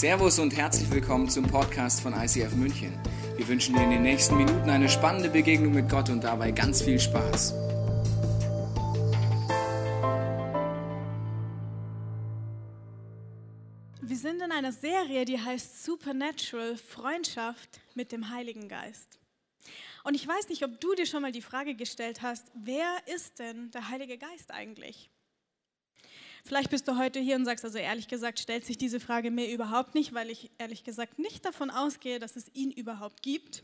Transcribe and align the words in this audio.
Servus 0.00 0.38
und 0.38 0.56
herzlich 0.56 0.90
willkommen 0.90 1.28
zum 1.28 1.46
Podcast 1.46 2.00
von 2.00 2.14
ICF 2.14 2.54
München. 2.54 2.98
Wir 3.36 3.46
wünschen 3.46 3.74
dir 3.74 3.82
in 3.82 3.90
den 3.90 4.00
nächsten 4.00 4.34
Minuten 4.34 4.70
eine 4.70 4.88
spannende 4.88 5.28
Begegnung 5.28 5.74
mit 5.74 5.90
Gott 5.90 6.08
und 6.08 6.24
dabei 6.24 6.52
ganz 6.52 6.80
viel 6.80 6.98
Spaß. 6.98 7.52
Wir 14.00 14.16
sind 14.16 14.40
in 14.40 14.50
einer 14.50 14.72
Serie, 14.72 15.26
die 15.26 15.38
heißt 15.38 15.84
Supernatural 15.84 16.78
Freundschaft 16.78 17.82
mit 17.94 18.10
dem 18.10 18.30
Heiligen 18.30 18.70
Geist. 18.70 19.18
Und 20.04 20.14
ich 20.14 20.26
weiß 20.26 20.48
nicht, 20.48 20.64
ob 20.64 20.80
du 20.80 20.94
dir 20.94 21.04
schon 21.04 21.20
mal 21.20 21.32
die 21.32 21.42
Frage 21.42 21.74
gestellt 21.74 22.22
hast, 22.22 22.50
wer 22.54 22.88
ist 23.14 23.38
denn 23.38 23.70
der 23.72 23.90
Heilige 23.90 24.16
Geist 24.16 24.50
eigentlich? 24.50 25.10
Vielleicht 26.44 26.70
bist 26.70 26.88
du 26.88 26.96
heute 26.96 27.20
hier 27.20 27.36
und 27.36 27.44
sagst, 27.44 27.64
also 27.64 27.78
ehrlich 27.78 28.08
gesagt, 28.08 28.38
stellt 28.38 28.64
sich 28.64 28.78
diese 28.78 29.00
Frage 29.00 29.30
mir 29.30 29.52
überhaupt 29.52 29.94
nicht, 29.94 30.14
weil 30.14 30.30
ich 30.30 30.50
ehrlich 30.58 30.84
gesagt 30.84 31.18
nicht 31.18 31.44
davon 31.44 31.70
ausgehe, 31.70 32.18
dass 32.18 32.36
es 32.36 32.50
ihn 32.54 32.70
überhaupt 32.70 33.22
gibt. 33.22 33.62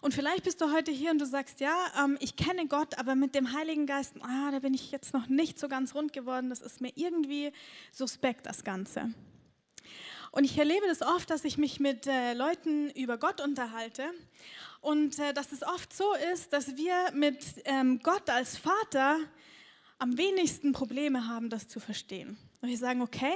Und 0.00 0.12
vielleicht 0.12 0.44
bist 0.44 0.60
du 0.60 0.70
heute 0.70 0.92
hier 0.92 1.10
und 1.10 1.18
du 1.18 1.24
sagst, 1.24 1.60
ja, 1.60 1.74
ähm, 2.04 2.18
ich 2.20 2.36
kenne 2.36 2.66
Gott, 2.66 2.98
aber 2.98 3.14
mit 3.14 3.34
dem 3.34 3.54
Heiligen 3.54 3.86
Geist, 3.86 4.14
ah, 4.20 4.50
da 4.50 4.58
bin 4.58 4.74
ich 4.74 4.90
jetzt 4.90 5.14
noch 5.14 5.28
nicht 5.28 5.58
so 5.58 5.66
ganz 5.66 5.94
rund 5.94 6.12
geworden. 6.12 6.50
Das 6.50 6.60
ist 6.60 6.82
mir 6.82 6.92
irgendwie 6.94 7.52
suspekt, 7.90 8.44
das 8.44 8.64
Ganze. 8.64 9.14
Und 10.30 10.44
ich 10.44 10.58
erlebe 10.58 10.86
das 10.86 11.00
oft, 11.00 11.30
dass 11.30 11.44
ich 11.44 11.58
mich 11.58 11.80
mit 11.80 12.06
äh, 12.06 12.34
Leuten 12.34 12.90
über 12.90 13.16
Gott 13.16 13.40
unterhalte 13.40 14.02
und 14.80 15.18
äh, 15.18 15.32
dass 15.32 15.52
es 15.52 15.62
oft 15.62 15.96
so 15.96 16.12
ist, 16.34 16.52
dass 16.52 16.76
wir 16.76 16.94
mit 17.14 17.38
ähm, 17.64 18.00
Gott 18.02 18.28
als 18.28 18.58
Vater 18.58 19.20
am 20.04 20.18
wenigsten 20.18 20.72
Probleme 20.72 21.28
haben, 21.28 21.48
das 21.48 21.66
zu 21.66 21.80
verstehen. 21.80 22.36
Und 22.60 22.68
wir 22.68 22.76
sagen, 22.76 23.00
okay, 23.00 23.32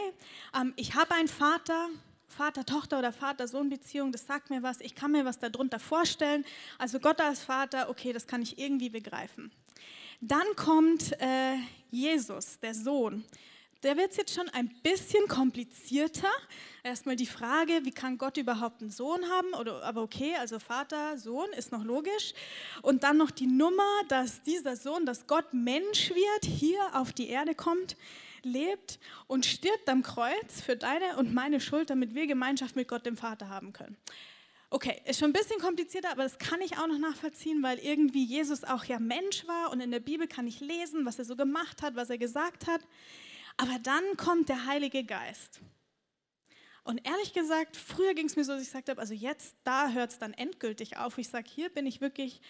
ähm, 0.54 0.74
ich 0.76 0.94
habe 0.94 1.14
einen 1.14 1.26
Vater, 1.26 1.88
Vater-Tochter 2.26 2.98
oder 2.98 3.10
Vater-Sohn-Beziehung, 3.10 4.12
das 4.12 4.26
sagt 4.26 4.50
mir 4.50 4.62
was, 4.62 4.82
ich 4.82 4.94
kann 4.94 5.12
mir 5.12 5.24
was 5.24 5.38
darunter 5.38 5.78
vorstellen. 5.78 6.44
Also 6.76 7.00
Gott 7.00 7.22
als 7.22 7.42
Vater, 7.42 7.88
okay, 7.88 8.12
das 8.12 8.26
kann 8.26 8.42
ich 8.42 8.58
irgendwie 8.58 8.90
begreifen. 8.90 9.50
Dann 10.20 10.44
kommt 10.56 11.18
äh, 11.22 11.54
Jesus, 11.90 12.60
der 12.60 12.74
Sohn. 12.74 13.24
Der 13.84 13.96
wird 13.96 14.16
jetzt 14.16 14.34
schon 14.34 14.48
ein 14.48 14.68
bisschen 14.82 15.28
komplizierter. 15.28 16.30
Erstmal 16.82 17.14
die 17.14 17.26
Frage, 17.26 17.80
wie 17.84 17.92
kann 17.92 18.18
Gott 18.18 18.36
überhaupt 18.36 18.80
einen 18.80 18.90
Sohn 18.90 19.20
haben? 19.30 19.54
Oder, 19.54 19.84
aber 19.84 20.02
okay, 20.02 20.34
also 20.34 20.58
Vater, 20.58 21.16
Sohn 21.16 21.48
ist 21.56 21.70
noch 21.70 21.84
logisch. 21.84 22.34
Und 22.82 23.04
dann 23.04 23.18
noch 23.18 23.30
die 23.30 23.46
Nummer, 23.46 23.88
dass 24.08 24.42
dieser 24.42 24.74
Sohn, 24.74 25.06
dass 25.06 25.28
Gott 25.28 25.54
Mensch 25.54 26.10
wird, 26.10 26.44
hier 26.44 26.80
auf 26.92 27.12
die 27.12 27.28
Erde 27.28 27.54
kommt, 27.54 27.96
lebt 28.42 28.98
und 29.28 29.46
stirbt 29.46 29.88
am 29.88 30.02
Kreuz 30.02 30.60
für 30.60 30.74
deine 30.74 31.16
und 31.16 31.32
meine 31.32 31.60
Schuld, 31.60 31.90
damit 31.90 32.16
wir 32.16 32.26
Gemeinschaft 32.26 32.74
mit 32.74 32.88
Gott, 32.88 33.06
dem 33.06 33.16
Vater, 33.16 33.48
haben 33.48 33.72
können. 33.72 33.96
Okay, 34.70 35.00
ist 35.04 35.20
schon 35.20 35.30
ein 35.30 35.32
bisschen 35.32 35.60
komplizierter, 35.60 36.10
aber 36.10 36.24
das 36.24 36.38
kann 36.38 36.60
ich 36.60 36.78
auch 36.78 36.88
noch 36.88 36.98
nachvollziehen, 36.98 37.62
weil 37.62 37.78
irgendwie 37.78 38.24
Jesus 38.24 38.64
auch 38.64 38.84
ja 38.84 38.98
Mensch 38.98 39.46
war 39.46 39.70
und 39.70 39.80
in 39.80 39.92
der 39.92 40.00
Bibel 40.00 40.26
kann 40.26 40.48
ich 40.48 40.58
lesen, 40.60 41.06
was 41.06 41.18
er 41.18 41.24
so 41.24 41.36
gemacht 41.36 41.80
hat, 41.80 41.94
was 41.94 42.10
er 42.10 42.18
gesagt 42.18 42.66
hat. 42.66 42.80
Aber 43.58 43.78
dann 43.82 44.16
kommt 44.16 44.48
der 44.48 44.66
Heilige 44.66 45.04
Geist. 45.04 45.60
Und 46.84 47.06
ehrlich 47.06 47.34
gesagt, 47.34 47.76
früher 47.76 48.14
ging 48.14 48.26
es 48.26 48.36
mir 48.36 48.44
so, 48.44 48.52
dass 48.52 48.62
ich 48.62 48.68
gesagt 48.68 48.88
habe, 48.88 49.00
also 49.00 49.12
jetzt, 49.12 49.56
da 49.64 49.90
hört 49.90 50.12
es 50.12 50.18
dann 50.18 50.32
endgültig 50.32 50.96
auf. 50.96 51.18
Ich 51.18 51.28
sage, 51.28 51.46
hier 51.46 51.68
bin 51.68 51.86
ich 51.86 52.00
wirklich 52.00 52.40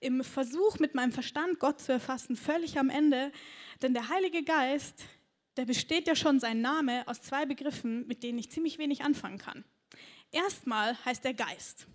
im 0.00 0.24
Versuch, 0.24 0.80
mit 0.80 0.94
meinem 0.94 1.12
Verstand 1.12 1.60
Gott 1.60 1.80
zu 1.80 1.92
erfassen, 1.92 2.34
völlig 2.34 2.78
am 2.78 2.90
Ende. 2.90 3.30
Denn 3.82 3.94
der 3.94 4.08
Heilige 4.08 4.42
Geist, 4.42 5.04
der 5.56 5.66
besteht 5.66 6.08
ja 6.08 6.16
schon 6.16 6.40
sein 6.40 6.60
Name 6.60 7.06
aus 7.06 7.22
zwei 7.22 7.46
Begriffen, 7.46 8.06
mit 8.08 8.22
denen 8.22 8.38
ich 8.38 8.50
ziemlich 8.50 8.78
wenig 8.78 9.04
anfangen 9.04 9.38
kann. 9.38 9.64
Erstmal 10.32 10.96
heißt 11.04 11.24
er 11.24 11.34
Geist. 11.34 11.86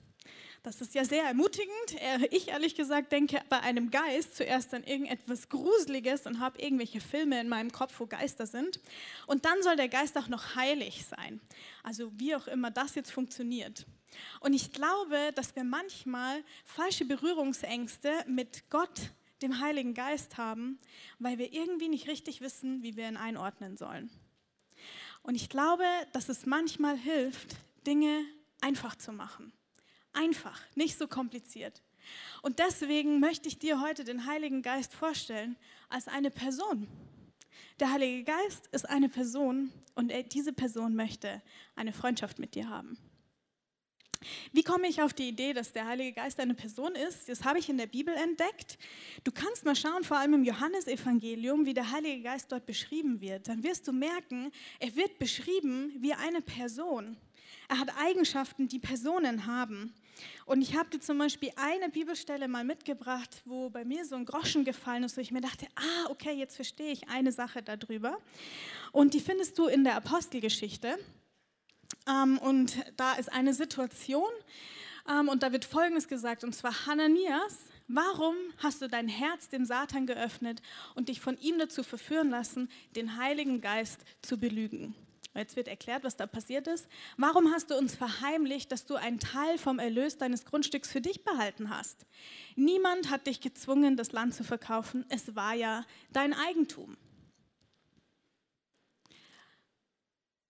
Das 0.62 0.82
ist 0.82 0.94
ja 0.94 1.06
sehr 1.06 1.24
ermutigend. 1.24 1.96
Ich 2.32 2.50
ehrlich 2.50 2.76
gesagt 2.76 3.14
denke 3.14 3.42
bei 3.48 3.62
einem 3.62 3.92
Geist 3.92 4.36
zuerst 4.36 4.74
an 4.74 4.84
irgendetwas 4.84 5.48
Gruseliges 5.48 6.26
und 6.26 6.40
habe 6.40 6.62
irgendwelche 6.62 7.00
Filme 7.00 7.40
in 7.40 7.48
meinem 7.48 7.72
Kopf, 7.72 7.98
wo 8.00 8.06
Geister 8.06 8.46
sind. 8.46 8.82
Und 9.26 9.46
dann 9.46 9.64
soll 9.64 9.78
der 9.78 9.88
Geist 9.88 10.18
auch 10.18 10.28
noch 10.28 10.56
heilig 10.56 11.06
sein. 11.06 11.40
Also 11.82 12.12
wie 12.20 12.36
auch 12.36 12.48
immer 12.48 12.72
das 12.72 12.96
jetzt 12.96 13.12
funktioniert. 13.12 13.86
Und 14.42 14.54
ich 14.54 14.74
glaube, 14.74 15.32
dass 15.36 15.56
wir 15.56 15.64
manchmal 15.64 16.44
falsche 16.66 17.06
Berührungsängste 17.06 18.12
mit 18.28 18.70
Gott, 18.70 19.12
dem 19.42 19.62
Heiligen 19.62 19.94
Geist 19.94 20.38
haben, 20.38 20.78
weil 21.20 21.38
wir 21.38 21.54
irgendwie 21.54 21.88
nicht 21.88 22.08
richtig 22.10 22.42
wissen, 22.42 22.84
wie 22.84 22.98
wir 22.98 23.08
ihn 23.08 23.16
einordnen 23.16 23.78
sollen. 23.78 24.10
Und 25.24 25.36
ich 25.36 25.48
glaube, 25.48 25.86
dass 26.12 26.28
es 26.28 26.46
manchmal 26.46 26.98
hilft, 26.98 27.56
Dinge 27.88 28.26
einfach 28.60 28.98
zu 28.98 29.14
machen. 29.14 29.54
Einfach, 30.14 30.62
nicht 30.76 30.98
so 30.98 31.08
kompliziert. 31.08 31.82
Und 32.42 32.60
deswegen 32.60 33.20
möchte 33.20 33.48
ich 33.48 33.60
dir 33.60 33.82
heute 33.82 34.04
den 34.04 34.26
Heiligen 34.26 34.62
Geist 34.62 34.94
vorstellen 34.94 35.58
als 35.90 36.08
eine 36.08 36.32
Person. 36.32 36.88
Der 37.80 37.92
Heilige 37.92 38.24
Geist 38.24 38.68
ist 38.72 38.90
eine 38.90 39.10
Person 39.10 39.72
und 39.96 40.12
diese 40.34 40.54
Person 40.54 40.96
möchte 40.96 41.42
eine 41.76 41.94
Freundschaft 41.94 42.40
mit 42.40 42.56
dir 42.56 42.70
haben. 42.70 42.98
Wie 44.52 44.64
komme 44.64 44.88
ich 44.88 45.02
auf 45.02 45.14
die 45.14 45.30
Idee, 45.30 45.54
dass 45.54 45.72
der 45.72 45.88
Heilige 45.88 46.12
Geist 46.14 46.40
eine 46.42 46.54
Person 46.54 46.94
ist? 46.96 47.30
Das 47.30 47.46
habe 47.46 47.60
ich 47.60 47.70
in 47.70 47.78
der 47.78 47.88
Bibel 47.88 48.14
entdeckt. 48.14 48.78
Du 49.24 49.32
kannst 49.32 49.64
mal 49.64 49.78
schauen, 49.78 50.04
vor 50.04 50.18
allem 50.18 50.34
im 50.34 50.44
Johannesevangelium, 50.44 51.66
wie 51.66 51.74
der 51.74 51.92
Heilige 51.92 52.24
Geist 52.24 52.52
dort 52.52 52.66
beschrieben 52.66 53.22
wird. 53.22 53.48
Dann 53.48 53.64
wirst 53.64 53.88
du 53.88 53.94
merken, 53.94 54.52
er 54.80 54.94
wird 54.96 55.20
beschrieben 55.20 55.94
wie 56.00 56.14
eine 56.14 56.42
Person. 56.42 57.16
Er 57.70 57.80
hat 57.80 57.96
Eigenschaften, 57.98 58.68
die 58.68 58.80
Personen 58.80 59.46
haben. 59.46 59.94
Und 60.46 60.62
ich 60.62 60.76
habe 60.76 60.90
dir 60.90 61.00
zum 61.00 61.18
Beispiel 61.18 61.52
eine 61.56 61.90
Bibelstelle 61.90 62.48
mal 62.48 62.64
mitgebracht, 62.64 63.42
wo 63.46 63.70
bei 63.70 63.86
mir 63.86 64.06
so 64.06 64.16
ein 64.16 64.26
Groschen 64.26 64.66
gefallen 64.66 65.04
ist, 65.04 65.18
wo 65.18 65.22
ich 65.22 65.32
mir 65.32 65.42
dachte, 65.42 65.68
ah, 65.76 66.10
okay, 66.10 66.34
jetzt 66.34 66.56
verstehe 66.56 66.92
ich 66.92 67.08
eine 67.10 67.32
Sache 67.32 67.62
darüber. 67.62 68.18
Und 68.92 69.14
die 69.14 69.20
findest 69.20 69.58
du 69.58 69.68
in 69.68 69.84
der 69.84 69.96
Apostelgeschichte. 69.96 70.98
Ähm, 72.08 72.38
und 72.40 72.78
da 72.98 73.14
ist 73.14 73.32
eine 73.32 73.54
Situation, 73.54 74.30
ähm, 75.10 75.30
und 75.30 75.44
da 75.44 75.52
wird 75.52 75.66
Folgendes 75.66 76.08
gesagt, 76.08 76.44
und 76.44 76.54
zwar 76.54 76.86
Hananias, 76.86 77.66
warum 77.88 78.36
hast 78.58 78.82
du 78.82 78.88
dein 78.88 79.08
Herz 79.08 79.50
dem 79.50 79.66
Satan 79.66 80.06
geöffnet 80.06 80.62
und 80.96 81.10
dich 81.10 81.20
von 81.20 81.38
ihm 81.38 81.58
dazu 81.58 81.84
verführen 81.84 82.30
lassen, 82.30 82.70
den 82.96 83.18
Heiligen 83.18 83.62
Geist 83.62 84.02
zu 84.22 84.38
belügen? 84.38 84.96
Jetzt 85.36 85.56
wird 85.56 85.68
erklärt, 85.68 86.04
was 86.04 86.18
da 86.18 86.26
passiert 86.26 86.68
ist. 86.68 86.88
Warum 87.18 87.52
hast 87.54 87.70
du 87.70 87.78
uns 87.78 87.96
verheimlicht, 87.96 88.72
dass 88.72 88.86
du 88.86 88.96
einen 88.96 89.20
Teil 89.20 89.58
vom 89.58 89.80
Erlös 89.80 90.18
deines 90.18 90.44
Grundstücks 90.44 90.92
für 90.92 91.02
dich 91.02 91.24
behalten 91.24 91.70
hast? 91.70 92.06
Niemand 92.56 93.10
hat 93.10 93.28
dich 93.28 93.40
gezwungen, 93.40 93.96
das 93.96 94.12
Land 94.12 94.34
zu 94.34 94.44
verkaufen. 94.44 95.06
Es 95.10 95.36
war 95.36 95.54
ja 95.54 95.86
dein 96.12 96.34
Eigentum. 96.34 96.98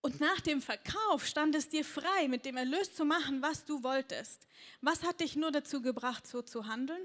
Und 0.01 0.21
nach 0.21 0.39
dem 0.39 0.61
Verkauf 0.61 1.25
stand 1.25 1.55
es 1.55 1.67
dir 1.67 1.83
frei, 1.83 2.29
mit 2.29 2.45
dem 2.45 2.55
Erlös 2.55 2.95
zu 2.95 3.03
machen, 3.03 3.41
was 3.41 3.65
du 3.65 3.83
wolltest. 3.83 4.47
Was 4.79 5.03
hat 5.03 5.19
dich 5.19 5.35
nur 5.35 5.51
dazu 5.51 5.81
gebracht, 5.81 6.25
so 6.25 6.41
zu 6.41 6.67
handeln? 6.67 7.01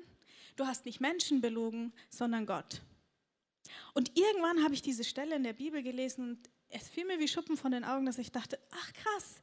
Du 0.55 0.67
hast 0.67 0.87
nicht 0.87 1.01
Menschen 1.01 1.41
belogen, 1.41 1.93
sondern 2.09 2.47
Gott. 2.47 2.83
Und 3.95 4.17
irgendwann 4.19 4.63
habe 4.63 4.75
ich 4.75 4.83
diese 4.83 5.05
Stelle 5.05 5.37
in 5.37 5.43
der 5.43 5.53
Bibel 5.53 5.83
gelesen 5.83 6.31
und 6.31 6.51
es 6.69 6.89
fiel 6.89 7.05
mir 7.05 7.19
wie 7.19 7.29
Schuppen 7.29 7.57
von 7.57 7.73
den 7.73 7.85
Augen, 7.85 8.07
dass 8.07 8.19
ich 8.19 8.33
dachte, 8.33 8.59
ach 8.71 8.93
krass, 8.93 9.43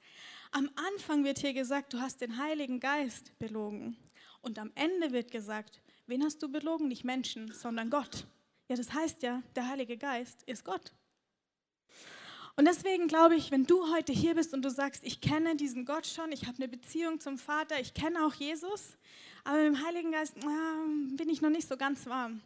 am 0.52 0.70
Anfang 0.76 1.24
wird 1.24 1.40
hier 1.40 1.54
gesagt, 1.54 1.94
du 1.94 2.00
hast 2.00 2.22
den 2.22 2.38
Heiligen 2.38 2.80
Geist 2.80 3.38
belogen. 3.40 3.98
Und 4.42 4.60
am 4.60 4.72
Ende 4.76 5.12
wird 5.12 5.32
gesagt, 5.32 5.82
wen 6.08 6.24
hast 6.24 6.44
du 6.44 6.50
belogen? 6.50 6.88
Nicht 6.88 7.06
Menschen, 7.06 7.54
sondern 7.54 7.90
Gott. 7.90 8.26
Ja, 8.68 8.76
das 8.76 8.94
heißt 8.94 9.24
ja, 9.24 9.42
der 9.56 9.68
Heilige 9.68 9.98
Geist 9.98 10.44
ist 10.44 10.66
Gott. 10.66 10.94
Und 12.58 12.66
deswegen 12.66 13.08
glaube 13.08 13.36
ich, 13.36 13.50
wenn 13.50 13.66
du 13.66 13.94
heute 13.94 14.12
hier 14.12 14.36
bist 14.36 14.54
und 14.54 14.64
du 14.64 14.70
sagst, 14.70 15.06
ich 15.06 15.22
kenne 15.22 15.56
diesen 15.56 15.86
Gott 15.86 16.06
schon, 16.06 16.32
ich 16.32 16.48
habe 16.48 16.58
eine 16.58 16.68
Beziehung 16.68 17.20
zum 17.20 17.38
Vater, 17.38 17.80
ich 17.80 17.94
kenne 17.94 18.26
auch 18.26 18.34
Jesus, 18.34 18.98
aber 19.44 19.58
mit 19.58 19.68
dem 19.68 19.86
Heiligen 19.86 20.12
Geist 20.12 20.36
ah, 20.46 20.86
bin 21.16 21.30
ich 21.30 21.42
noch 21.42 21.50
nicht 21.50 21.68
so 21.68 21.78
ganz 21.78 22.06
warm, 22.08 22.42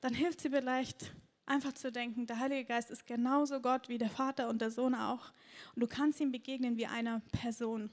dann 0.00 0.14
hilft 0.14 0.40
sie 0.40 0.50
vielleicht, 0.50 1.12
Einfach 1.50 1.72
zu 1.72 1.90
denken, 1.90 2.28
der 2.28 2.38
Heilige 2.38 2.64
Geist 2.64 2.92
ist 2.92 3.06
genauso 3.06 3.60
Gott 3.60 3.88
wie 3.88 3.98
der 3.98 4.08
Vater 4.08 4.48
und 4.48 4.60
der 4.60 4.70
Sohn 4.70 4.94
auch. 4.94 5.32
Und 5.74 5.80
du 5.80 5.88
kannst 5.88 6.20
ihm 6.20 6.30
begegnen 6.30 6.76
wie 6.76 6.86
einer 6.86 7.22
Person. 7.32 7.90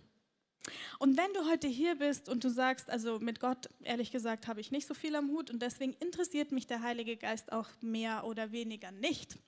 Und 1.00 1.18
wenn 1.18 1.34
du 1.34 1.50
heute 1.50 1.68
hier 1.68 1.96
bist 1.96 2.30
und 2.30 2.44
du 2.44 2.52
sagst, 2.52 2.88
also 2.92 3.18
mit 3.18 3.40
Gott, 3.40 3.68
ehrlich 3.82 4.12
gesagt, 4.12 4.48
habe 4.48 4.62
ich 4.62 4.70
nicht 4.70 4.88
so 4.88 4.94
viel 4.94 5.16
am 5.16 5.30
Hut 5.30 5.50
und 5.50 5.60
deswegen 5.64 5.94
interessiert 5.94 6.52
mich 6.52 6.68
der 6.68 6.84
Heilige 6.84 7.18
Geist 7.18 7.52
auch 7.52 7.68
mehr 7.82 8.26
oder 8.26 8.52
weniger 8.52 8.92
nicht, 8.92 9.40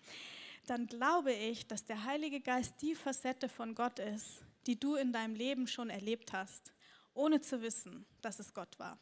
dann 0.65 0.87
glaube 0.87 1.31
ich, 1.31 1.67
dass 1.67 1.85
der 1.85 2.03
Heilige 2.05 2.39
Geist 2.39 2.81
die 2.81 2.95
Facette 2.95 3.47
von 3.47 3.75
Gott 3.75 3.99
ist, 3.99 4.41
die 4.65 4.79
du 4.79 4.95
in 4.95 5.13
deinem 5.13 5.35
Leben 5.35 5.67
schon 5.67 5.91
erlebt 5.91 6.33
hast, 6.33 6.73
ohne 7.13 7.41
zu 7.41 7.61
wissen, 7.61 8.07
dass 8.23 8.39
es 8.39 8.55
Gott 8.55 8.79
war. 8.79 8.97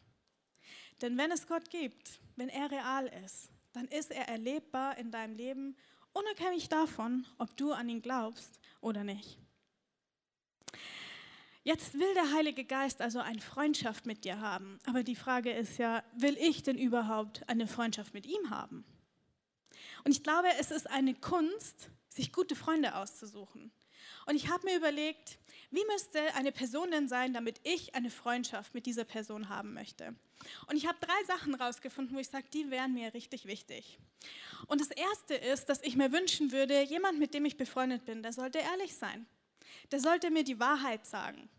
Denn 1.01 1.17
wenn 1.17 1.31
es 1.31 1.47
Gott 1.47 1.69
gibt, 1.69 2.19
wenn 2.35 2.49
er 2.49 2.71
real 2.71 3.07
ist, 3.25 3.49
dann 3.73 3.87
ist 3.87 4.11
er 4.11 4.27
erlebbar 4.27 4.97
in 4.97 5.11
deinem 5.11 5.35
Leben, 5.35 5.75
unabhängig 6.13 6.69
davon, 6.69 7.25
ob 7.37 7.55
du 7.57 7.73
an 7.73 7.89
ihn 7.89 8.01
glaubst 8.01 8.59
oder 8.81 9.03
nicht. 9.03 9.37
Jetzt 11.63 11.95
will 11.95 12.13
der 12.13 12.31
Heilige 12.31 12.63
Geist 12.63 13.01
also 13.01 13.19
eine 13.19 13.41
Freundschaft 13.41 14.05
mit 14.05 14.23
dir 14.23 14.39
haben. 14.39 14.79
Aber 14.85 15.03
die 15.03 15.17
Frage 15.17 15.51
ist 15.51 15.77
ja, 15.77 16.01
will 16.15 16.37
ich 16.39 16.63
denn 16.63 16.77
überhaupt 16.77 17.47
eine 17.49 17.67
Freundschaft 17.67 18.13
mit 18.13 18.25
ihm 18.25 18.49
haben? 18.49 18.85
Und 20.05 20.11
ich 20.13 20.23
glaube, 20.23 20.47
es 20.59 20.71
ist 20.71 20.89
eine 20.89 21.13
Kunst, 21.13 21.89
sich 22.07 22.31
gute 22.31 22.55
Freunde 22.55 22.95
auszusuchen. 22.95 23.71
Und 24.27 24.35
ich 24.35 24.49
habe 24.49 24.65
mir 24.65 24.75
überlegt, 24.75 25.39
wie 25.71 25.85
müsste 25.85 26.19
eine 26.35 26.51
Person 26.51 26.91
denn 26.91 27.07
sein, 27.07 27.33
damit 27.33 27.61
ich 27.63 27.95
eine 27.95 28.09
Freundschaft 28.09 28.73
mit 28.73 28.85
dieser 28.85 29.05
Person 29.05 29.47
haben 29.47 29.73
möchte? 29.73 30.15
Und 30.67 30.75
ich 30.75 30.85
habe 30.85 30.97
drei 30.99 31.23
Sachen 31.25 31.55
rausgefunden, 31.55 32.15
wo 32.15 32.19
ich 32.19 32.27
sage, 32.27 32.45
die 32.53 32.69
wären 32.69 32.93
mir 32.93 33.13
richtig 33.13 33.45
wichtig. 33.45 33.97
Und 34.67 34.81
das 34.81 34.91
erste 34.91 35.33
ist, 35.33 35.69
dass 35.69 35.81
ich 35.81 35.95
mir 35.95 36.11
wünschen 36.11 36.51
würde, 36.51 36.81
jemand, 36.83 37.19
mit 37.19 37.33
dem 37.33 37.45
ich 37.45 37.55
befreundet 37.55 38.03
bin, 38.03 38.21
der 38.21 38.33
sollte 38.33 38.59
ehrlich 38.59 38.95
sein. 38.95 39.25
Der 39.91 40.01
sollte 40.01 40.29
mir 40.29 40.43
die 40.43 40.59
Wahrheit 40.59 41.05
sagen. 41.05 41.49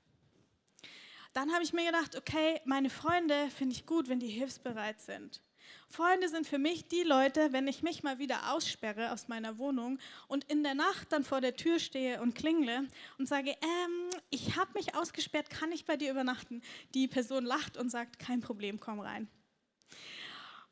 Dann 1.33 1.53
habe 1.53 1.65
ich 1.65 1.73
mir 1.73 1.87
gedacht, 1.87 2.17
okay, 2.17 2.61
meine 2.67 2.91
Freunde 2.91 3.49
finde 3.51 3.75
ich 3.75 3.87
gut, 3.87 4.09
wenn 4.09 4.21
die 4.21 4.29
hilfsbereit 4.29 5.01
sind. 5.01 5.43
Freunde 5.89 6.29
sind 6.29 6.47
für 6.47 6.59
mich 6.59 6.89
die 6.89 7.03
Leute, 7.03 7.53
wenn 7.53 7.67
ich 7.67 7.83
mich 7.83 8.03
mal 8.03 8.19
wieder 8.19 8.53
aussperre 8.53 9.13
aus 9.13 9.29
meiner 9.29 9.59
Wohnung 9.59 9.99
und 10.27 10.45
in 10.45 10.63
der 10.63 10.75
Nacht 10.75 11.13
dann 11.13 11.25
vor 11.25 11.41
der 11.41 11.57
Tür 11.57 11.79
stehe 11.79 12.21
und 12.21 12.35
klingle 12.35 12.87
und 13.19 13.27
sage, 13.27 13.51
ähm, 13.51 14.11
ich 14.31 14.57
habe 14.57 14.73
mich 14.75 14.95
ausgesperrt, 14.95 15.51
kann 15.51 15.73
ich 15.73 15.87
bei 15.87 15.97
dir 15.97 16.11
übernachten? 16.11 16.63
Die 16.95 17.09
Person 17.09 17.45
lacht 17.45 17.77
und 17.77 17.91
sagt, 17.91 18.19
kein 18.19 18.41
Problem, 18.41 18.81
komm 18.81 19.01
rein. 19.01 19.29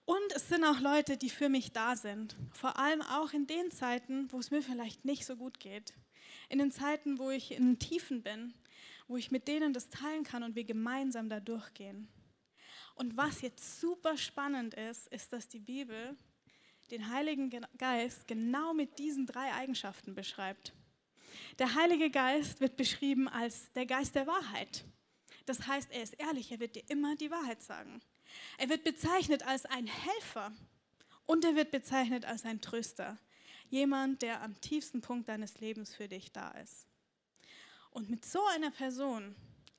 Und 0.05 0.33
es 0.37 0.49
sind 0.49 0.65
auch 0.65 0.81
Leute, 0.81 1.17
die 1.17 1.31
für 1.31 1.49
mich 1.49 1.73
da 1.73 1.97
sind. 1.97 2.37
Vor 2.53 2.79
allem 2.79 3.03
auch 3.03 3.33
in 3.33 3.47
den 3.47 3.71
Zeiten, 3.73 4.31
wo 4.31 4.39
es 4.39 4.53
mir 4.53 4.63
vielleicht 4.63 5.05
nicht 5.05 5.27
so 5.27 5.35
gut 5.35 5.59
geht. 5.59 5.95
In 6.49 6.59
den 6.59 6.71
Zeiten, 6.71 7.19
wo 7.19 7.31
ich 7.31 7.51
in 7.51 7.79
Tiefen 7.81 8.23
bin, 8.23 8.55
wo 9.09 9.17
ich 9.17 9.33
mit 9.33 9.49
denen 9.49 9.73
das 9.73 9.89
teilen 9.89 10.23
kann 10.23 10.45
und 10.45 10.55
wir 10.55 10.65
gemeinsam 10.65 11.29
da 11.29 11.41
durchgehen. 11.41 12.09
Und 12.97 13.17
was 13.17 13.43
jetzt 13.43 13.81
super 13.81 14.17
spannend 14.17 14.75
ist, 14.75 15.07
ist, 15.09 15.33
dass 15.33 15.49
die 15.49 15.61
Bibel 15.61 16.17
den 16.91 17.11
Heiligen 17.11 17.51
Geist 17.77 18.27
genau 18.27 18.73
mit 18.73 18.99
diesen 18.99 19.27
drei 19.27 19.53
Eigenschaften 19.53 20.15
beschreibt. 20.15 20.73
Der 21.59 21.75
Heilige 21.75 22.11
Geist 22.11 22.61
wird 22.61 22.77
beschrieben 22.77 23.29
als 23.29 23.71
der 23.73 23.85
Geist 23.85 24.15
der 24.15 24.27
Wahrheit. 24.27 24.85
Das 25.45 25.67
heißt, 25.67 25.91
er 25.93 26.03
ist 26.03 26.15
ehrlich, 26.15 26.51
er 26.51 26.59
wird 26.59 26.75
dir 26.75 26.85
immer 26.89 27.17
die 27.17 27.31
Wahrheit 27.31 27.63
sagen. 27.63 28.01
Er 28.57 28.71
wird 28.71 28.83
bezeichnet 28.83 29.47
als 29.47 29.67
ein 29.67 29.87
Helfer 29.87 30.53
und 31.27 31.45
er 31.45 31.55
wird 31.55 31.71
bezeichnet 31.71 32.25
als 32.25 32.47
ein 32.47 32.63
Tröster. 32.63 33.19
Jemand, 33.69 34.23
der 34.23 34.43
am 34.43 34.59
tiefsten 34.63 35.03
Punkt 35.03 35.29
deines 35.29 35.61
Lebens 35.61 35.95
für 35.95 36.09
dich 36.09 36.33
da 36.33 36.51
ist. 36.53 36.87
Und 37.91 38.09
mit 38.09 38.25
so 38.25 38.43
einer 38.55 38.71
Person 38.71 39.37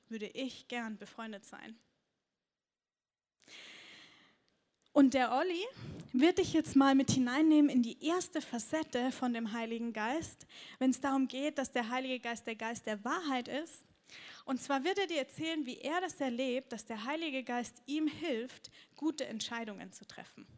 würde 0.08 0.26
ich 0.26 0.68
gern 0.68 0.98
befreundet 0.98 1.44
sein. 1.44 1.78
Und 4.98 5.14
der 5.14 5.30
Olli 5.30 5.64
wird 6.12 6.38
dich 6.38 6.52
jetzt 6.52 6.74
mal 6.74 6.96
mit 6.96 7.12
hineinnehmen 7.12 7.70
in 7.70 7.84
die 7.84 8.04
erste 8.04 8.40
Facette 8.40 9.12
von 9.12 9.32
dem 9.32 9.52
Heiligen 9.52 9.92
Geist, 9.92 10.44
wenn 10.80 10.90
es 10.90 11.00
darum 11.00 11.28
geht, 11.28 11.56
dass 11.56 11.70
der 11.70 11.88
Heilige 11.88 12.18
Geist 12.18 12.48
der 12.48 12.56
Geist 12.56 12.84
der 12.84 13.04
Wahrheit 13.04 13.46
ist. 13.46 13.86
Und 14.44 14.60
zwar 14.60 14.82
wird 14.82 14.98
er 14.98 15.06
dir 15.06 15.18
erzählen, 15.18 15.64
wie 15.64 15.78
er 15.78 16.00
das 16.00 16.20
erlebt, 16.20 16.72
dass 16.72 16.84
der 16.84 17.04
Heilige 17.04 17.44
Geist 17.44 17.80
ihm 17.86 18.08
hilft, 18.08 18.72
gute 18.96 19.24
Entscheidungen 19.26 19.92
zu 19.92 20.04
treffen. 20.04 20.48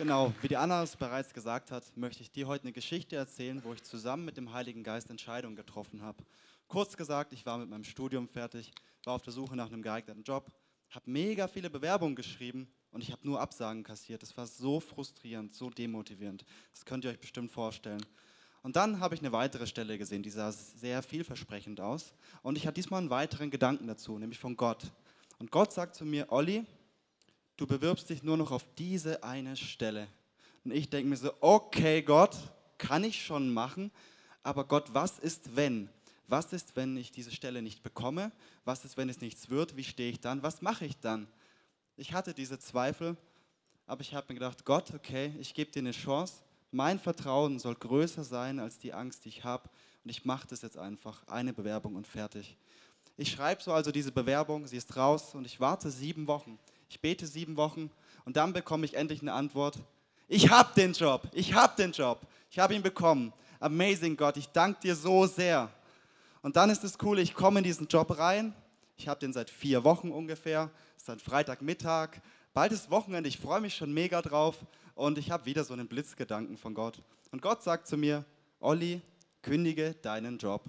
Genau, 0.00 0.32
wie 0.40 0.48
die 0.48 0.56
Anna 0.56 0.82
es 0.82 0.96
bereits 0.96 1.34
gesagt 1.34 1.70
hat, 1.70 1.94
möchte 1.94 2.22
ich 2.22 2.30
dir 2.30 2.46
heute 2.46 2.64
eine 2.64 2.72
Geschichte 2.72 3.16
erzählen, 3.16 3.62
wo 3.62 3.74
ich 3.74 3.82
zusammen 3.82 4.24
mit 4.24 4.38
dem 4.38 4.54
Heiligen 4.54 4.82
Geist 4.82 5.10
Entscheidungen 5.10 5.56
getroffen 5.56 6.00
habe. 6.00 6.24
Kurz 6.68 6.96
gesagt, 6.96 7.34
ich 7.34 7.44
war 7.44 7.58
mit 7.58 7.68
meinem 7.68 7.84
Studium 7.84 8.26
fertig, 8.26 8.72
war 9.04 9.12
auf 9.12 9.20
der 9.20 9.34
Suche 9.34 9.56
nach 9.56 9.66
einem 9.66 9.82
geeigneten 9.82 10.22
Job, 10.22 10.50
habe 10.88 11.10
mega 11.10 11.48
viele 11.48 11.68
Bewerbungen 11.68 12.16
geschrieben 12.16 12.66
und 12.92 13.02
ich 13.02 13.12
habe 13.12 13.26
nur 13.26 13.42
Absagen 13.42 13.82
kassiert. 13.82 14.22
Das 14.22 14.34
war 14.38 14.46
so 14.46 14.80
frustrierend, 14.80 15.52
so 15.52 15.68
demotivierend. 15.68 16.46
Das 16.72 16.86
könnt 16.86 17.04
ihr 17.04 17.10
euch 17.10 17.20
bestimmt 17.20 17.50
vorstellen. 17.50 18.00
Und 18.62 18.76
dann 18.76 19.00
habe 19.00 19.14
ich 19.14 19.20
eine 19.20 19.32
weitere 19.32 19.66
Stelle 19.66 19.98
gesehen, 19.98 20.22
die 20.22 20.30
sah 20.30 20.50
sehr 20.50 21.02
vielversprechend 21.02 21.78
aus. 21.78 22.14
Und 22.40 22.56
ich 22.56 22.66
hatte 22.66 22.76
diesmal 22.76 23.02
einen 23.02 23.10
weiteren 23.10 23.50
Gedanken 23.50 23.86
dazu, 23.86 24.18
nämlich 24.18 24.38
von 24.38 24.56
Gott. 24.56 24.92
Und 25.38 25.50
Gott 25.50 25.74
sagt 25.74 25.94
zu 25.94 26.06
mir, 26.06 26.32
Olli, 26.32 26.64
du 27.60 27.66
bewirbst 27.66 28.08
dich 28.08 28.22
nur 28.22 28.38
noch 28.38 28.50
auf 28.50 28.64
diese 28.78 29.22
eine 29.22 29.54
Stelle. 29.54 30.08
Und 30.64 30.72
ich 30.72 30.88
denke 30.88 31.10
mir 31.10 31.16
so, 31.16 31.32
okay 31.40 32.00
Gott, 32.00 32.36
kann 32.78 33.04
ich 33.04 33.22
schon 33.22 33.52
machen, 33.52 33.90
aber 34.42 34.64
Gott, 34.64 34.94
was 34.94 35.18
ist 35.18 35.54
wenn? 35.56 35.90
Was 36.26 36.52
ist, 36.52 36.74
wenn 36.76 36.96
ich 36.96 37.12
diese 37.12 37.32
Stelle 37.32 37.60
nicht 37.60 37.82
bekomme? 37.82 38.32
Was 38.64 38.84
ist, 38.84 38.96
wenn 38.96 39.10
es 39.10 39.20
nichts 39.20 39.50
wird? 39.50 39.76
Wie 39.76 39.84
stehe 39.84 40.10
ich 40.10 40.20
dann? 40.20 40.42
Was 40.42 40.62
mache 40.62 40.86
ich 40.86 40.98
dann? 41.00 41.26
Ich 41.96 42.14
hatte 42.14 42.32
diese 42.32 42.58
Zweifel, 42.58 43.16
aber 43.86 44.00
ich 44.00 44.14
habe 44.14 44.28
mir 44.28 44.38
gedacht, 44.38 44.64
Gott, 44.64 44.94
okay, 44.94 45.34
ich 45.38 45.52
gebe 45.52 45.70
dir 45.70 45.80
eine 45.80 45.90
Chance. 45.90 46.42
Mein 46.70 46.98
Vertrauen 46.98 47.58
soll 47.58 47.74
größer 47.74 48.24
sein 48.24 48.58
als 48.58 48.78
die 48.78 48.94
Angst, 48.94 49.24
die 49.24 49.28
ich 49.28 49.44
habe. 49.44 49.68
Und 50.04 50.10
ich 50.10 50.24
mache 50.24 50.46
das 50.46 50.62
jetzt 50.62 50.78
einfach. 50.78 51.26
Eine 51.26 51.52
Bewerbung 51.52 51.96
und 51.96 52.06
fertig. 52.06 52.56
Ich 53.18 53.32
schreibe 53.32 53.62
so 53.62 53.72
also 53.72 53.90
diese 53.90 54.12
Bewerbung, 54.12 54.66
sie 54.66 54.78
ist 54.78 54.96
raus 54.96 55.34
und 55.34 55.44
ich 55.44 55.60
warte 55.60 55.90
sieben 55.90 56.26
Wochen. 56.26 56.58
Ich 56.90 57.00
bete 57.00 57.26
sieben 57.26 57.56
Wochen 57.56 57.90
und 58.24 58.36
dann 58.36 58.52
bekomme 58.52 58.84
ich 58.84 58.94
endlich 58.94 59.22
eine 59.22 59.32
Antwort. 59.32 59.78
Ich 60.26 60.50
habe 60.50 60.74
den 60.74 60.92
Job, 60.92 61.22
ich 61.32 61.54
habe 61.54 61.74
den 61.80 61.92
Job, 61.92 62.26
ich 62.50 62.58
habe 62.58 62.74
ihn 62.74 62.82
bekommen. 62.82 63.32
Amazing 63.60 64.16
Gott, 64.16 64.36
ich 64.36 64.48
danke 64.48 64.80
dir 64.80 64.96
so 64.96 65.24
sehr. 65.26 65.70
Und 66.42 66.56
dann 66.56 66.68
ist 66.68 66.82
es 66.82 66.98
cool, 67.02 67.20
ich 67.20 67.34
komme 67.34 67.60
in 67.60 67.64
diesen 67.64 67.86
Job 67.86 68.18
rein. 68.18 68.54
Ich 68.96 69.06
habe 69.08 69.20
den 69.20 69.32
seit 69.32 69.50
vier 69.50 69.84
Wochen 69.84 70.10
ungefähr. 70.10 70.70
Es 70.96 71.02
ist 71.02 71.08
dann 71.08 71.20
Freitagmittag. 71.20 72.20
Bald 72.52 72.72
ist 72.72 72.90
Wochenende, 72.90 73.28
ich 73.28 73.38
freue 73.38 73.60
mich 73.60 73.76
schon 73.76 73.92
mega 73.92 74.20
drauf. 74.20 74.58
Und 74.94 75.16
ich 75.16 75.30
habe 75.30 75.46
wieder 75.46 75.64
so 75.64 75.72
einen 75.72 75.86
Blitzgedanken 75.86 76.56
von 76.56 76.74
Gott. 76.74 77.02
Und 77.30 77.40
Gott 77.40 77.62
sagt 77.62 77.86
zu 77.86 77.96
mir, 77.96 78.24
Olli, 78.58 79.00
kündige 79.42 79.94
deinen 79.94 80.38
Job. 80.38 80.64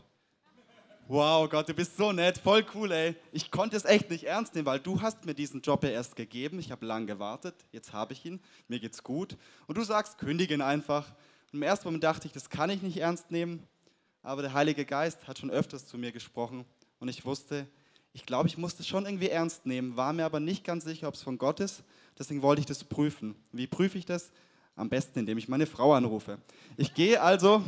Wow, 1.13 1.49
Gott, 1.49 1.67
du 1.67 1.73
bist 1.73 1.97
so 1.97 2.13
nett, 2.13 2.37
voll 2.37 2.65
cool, 2.73 2.89
ey. 2.89 3.17
Ich 3.33 3.51
konnte 3.51 3.75
es 3.75 3.83
echt 3.83 4.09
nicht 4.09 4.23
ernst 4.23 4.55
nehmen, 4.55 4.65
weil 4.65 4.79
du 4.79 5.01
hast 5.01 5.25
mir 5.25 5.33
diesen 5.33 5.59
Job 5.59 5.83
ja 5.83 5.89
erst 5.89 6.15
gegeben. 6.15 6.57
Ich 6.57 6.71
habe 6.71 6.85
lange 6.85 7.06
gewartet, 7.06 7.53
jetzt 7.73 7.91
habe 7.91 8.13
ich 8.13 8.25
ihn, 8.25 8.39
mir 8.69 8.80
geht's 8.80 9.03
gut. 9.03 9.35
Und 9.68 9.77
du 9.77 9.83
sagst, 9.83 10.18
kündige 10.19 10.53
ihn 10.53 10.61
einfach. 10.61 11.09
Und 11.51 11.57
im 11.57 11.63
ersten 11.63 11.89
Moment 11.89 12.06
dachte 12.06 12.27
ich, 12.27 12.31
das 12.31 12.49
kann 12.49 12.69
ich 12.69 12.81
nicht 12.81 12.95
ernst 12.95 13.30
nehmen. 13.30 13.68
Aber 14.23 14.41
der 14.41 14.53
Heilige 14.53 14.85
Geist 14.85 15.27
hat 15.27 15.37
schon 15.37 15.51
öfters 15.51 15.85
zu 15.85 15.97
mir 15.97 16.13
gesprochen 16.13 16.63
und 17.01 17.09
ich 17.09 17.25
wusste, 17.25 17.68
ich 18.13 18.25
glaube, 18.25 18.47
ich 18.47 18.57
musste 18.57 18.81
es 18.81 18.87
schon 18.87 19.06
irgendwie 19.06 19.27
ernst 19.27 19.65
nehmen, 19.65 19.97
war 19.97 20.13
mir 20.13 20.23
aber 20.23 20.39
nicht 20.39 20.63
ganz 20.63 20.85
sicher, 20.85 21.09
ob 21.09 21.15
es 21.15 21.23
von 21.23 21.37
Gott 21.37 21.59
ist. 21.59 21.83
Deswegen 22.18 22.41
wollte 22.41 22.61
ich 22.61 22.68
das 22.68 22.85
prüfen. 22.85 23.35
Wie 23.51 23.68
prüfe 23.68 23.97
ich 23.97 24.06
das? 24.06 24.31
Am 24.77 24.87
besten, 24.87 25.19
indem 25.19 25.37
ich 25.37 25.49
meine 25.49 25.65
Frau 25.65 25.91
anrufe. 25.91 26.37
Ich 26.77 26.94
gehe 26.94 27.21
also 27.21 27.61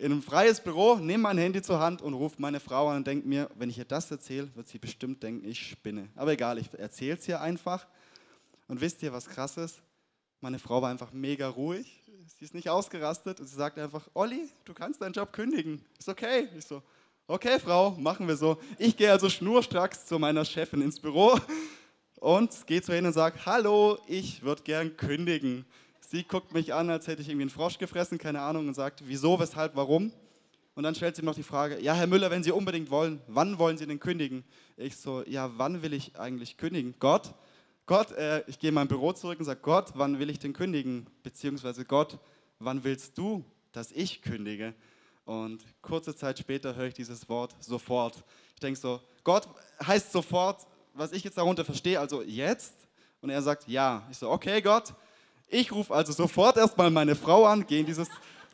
in 0.00 0.12
ein 0.12 0.22
freies 0.22 0.60
Büro, 0.60 0.96
nehme 0.96 1.24
mein 1.24 1.36
Handy 1.36 1.60
zur 1.60 1.78
Hand 1.78 2.00
und 2.00 2.14
rufe 2.14 2.36
meine 2.38 2.58
Frau 2.58 2.88
an 2.88 2.98
und 2.98 3.06
denke 3.06 3.28
mir, 3.28 3.50
wenn 3.56 3.68
ich 3.68 3.76
ihr 3.76 3.84
das 3.84 4.10
erzähle, 4.10 4.48
wird 4.54 4.66
sie 4.66 4.78
bestimmt 4.78 5.22
denken, 5.22 5.46
ich 5.46 5.68
spinne. 5.68 6.08
Aber 6.16 6.32
egal, 6.32 6.58
ich 6.58 6.72
erzähle 6.72 7.18
es 7.18 7.28
ihr 7.28 7.40
einfach. 7.40 7.86
Und 8.66 8.80
wisst 8.80 9.02
ihr, 9.02 9.12
was 9.12 9.28
krass 9.28 9.58
ist? 9.58 9.82
Meine 10.40 10.58
Frau 10.58 10.80
war 10.80 10.90
einfach 10.90 11.12
mega 11.12 11.48
ruhig. 11.48 12.02
Sie 12.38 12.44
ist 12.46 12.54
nicht 12.54 12.70
ausgerastet 12.70 13.40
und 13.40 13.46
sie 13.46 13.56
sagt 13.56 13.78
einfach, 13.78 14.08
Olli, 14.14 14.48
du 14.64 14.72
kannst 14.72 15.02
deinen 15.02 15.12
Job 15.12 15.34
kündigen. 15.34 15.84
Ist 15.98 16.08
okay. 16.08 16.48
Ich 16.56 16.64
so, 16.64 16.82
okay, 17.26 17.58
Frau, 17.60 17.90
machen 17.90 18.26
wir 18.26 18.36
so. 18.36 18.58
Ich 18.78 18.96
gehe 18.96 19.12
also 19.12 19.28
schnurstracks 19.28 20.06
zu 20.06 20.18
meiner 20.18 20.46
Chefin 20.46 20.80
ins 20.80 20.98
Büro 20.98 21.38
und 22.20 22.66
gehe 22.66 22.80
zu 22.80 22.96
ihr 22.96 23.04
und 23.04 23.12
sage, 23.12 23.44
hallo, 23.44 23.98
ich 24.06 24.42
würde 24.42 24.62
gern 24.62 24.96
kündigen. 24.96 25.66
Sie 26.10 26.24
guckt 26.24 26.52
mich 26.52 26.74
an, 26.74 26.90
als 26.90 27.06
hätte 27.06 27.22
ich 27.22 27.28
irgendwie 27.28 27.44
einen 27.44 27.50
Frosch 27.50 27.78
gefressen, 27.78 28.18
keine 28.18 28.40
Ahnung, 28.40 28.66
und 28.66 28.74
sagt, 28.74 29.04
wieso, 29.06 29.38
weshalb, 29.38 29.76
warum? 29.76 30.10
Und 30.74 30.82
dann 30.82 30.96
stellt 30.96 31.14
sie 31.14 31.22
noch 31.22 31.36
die 31.36 31.44
Frage, 31.44 31.80
ja, 31.80 31.94
Herr 31.94 32.08
Müller, 32.08 32.32
wenn 32.32 32.42
Sie 32.42 32.50
unbedingt 32.50 32.90
wollen, 32.90 33.20
wann 33.28 33.60
wollen 33.60 33.78
Sie 33.78 33.86
denn 33.86 34.00
kündigen? 34.00 34.42
Ich 34.76 34.96
so, 34.96 35.22
ja, 35.24 35.52
wann 35.56 35.82
will 35.82 35.92
ich 35.92 36.18
eigentlich 36.18 36.56
kündigen? 36.56 36.96
Gott, 36.98 37.32
Gott, 37.86 38.10
äh, 38.10 38.42
ich 38.48 38.58
gehe 38.58 38.70
in 38.70 38.74
mein 38.74 38.88
Büro 38.88 39.12
zurück 39.12 39.38
und 39.38 39.44
sage, 39.44 39.60
Gott, 39.62 39.92
wann 39.94 40.18
will 40.18 40.30
ich 40.30 40.40
denn 40.40 40.52
kündigen? 40.52 41.06
Beziehungsweise 41.22 41.84
Gott, 41.84 42.18
wann 42.58 42.82
willst 42.82 43.16
du, 43.16 43.44
dass 43.70 43.92
ich 43.92 44.20
kündige? 44.20 44.74
Und 45.26 45.62
kurze 45.80 46.16
Zeit 46.16 46.40
später 46.40 46.74
höre 46.74 46.88
ich 46.88 46.94
dieses 46.94 47.28
Wort 47.28 47.54
sofort. 47.60 48.24
Ich 48.54 48.60
denke 48.60 48.80
so, 48.80 49.00
Gott 49.22 49.46
heißt 49.86 50.10
sofort, 50.10 50.66
was 50.92 51.12
ich 51.12 51.22
jetzt 51.22 51.38
darunter 51.38 51.64
verstehe, 51.64 52.00
also 52.00 52.20
jetzt? 52.20 52.74
Und 53.20 53.30
er 53.30 53.42
sagt, 53.42 53.68
ja. 53.68 54.04
Ich 54.10 54.18
so, 54.18 54.28
okay, 54.28 54.60
Gott, 54.60 54.92
ich 55.50 55.72
rufe 55.72 55.92
also 55.92 56.12
sofort 56.12 56.56
erstmal 56.56 56.90
meine 56.90 57.16
Frau 57.16 57.44
an, 57.44 57.66
gehe 57.66 57.80
in 57.80 57.86
dieses 57.86 58.08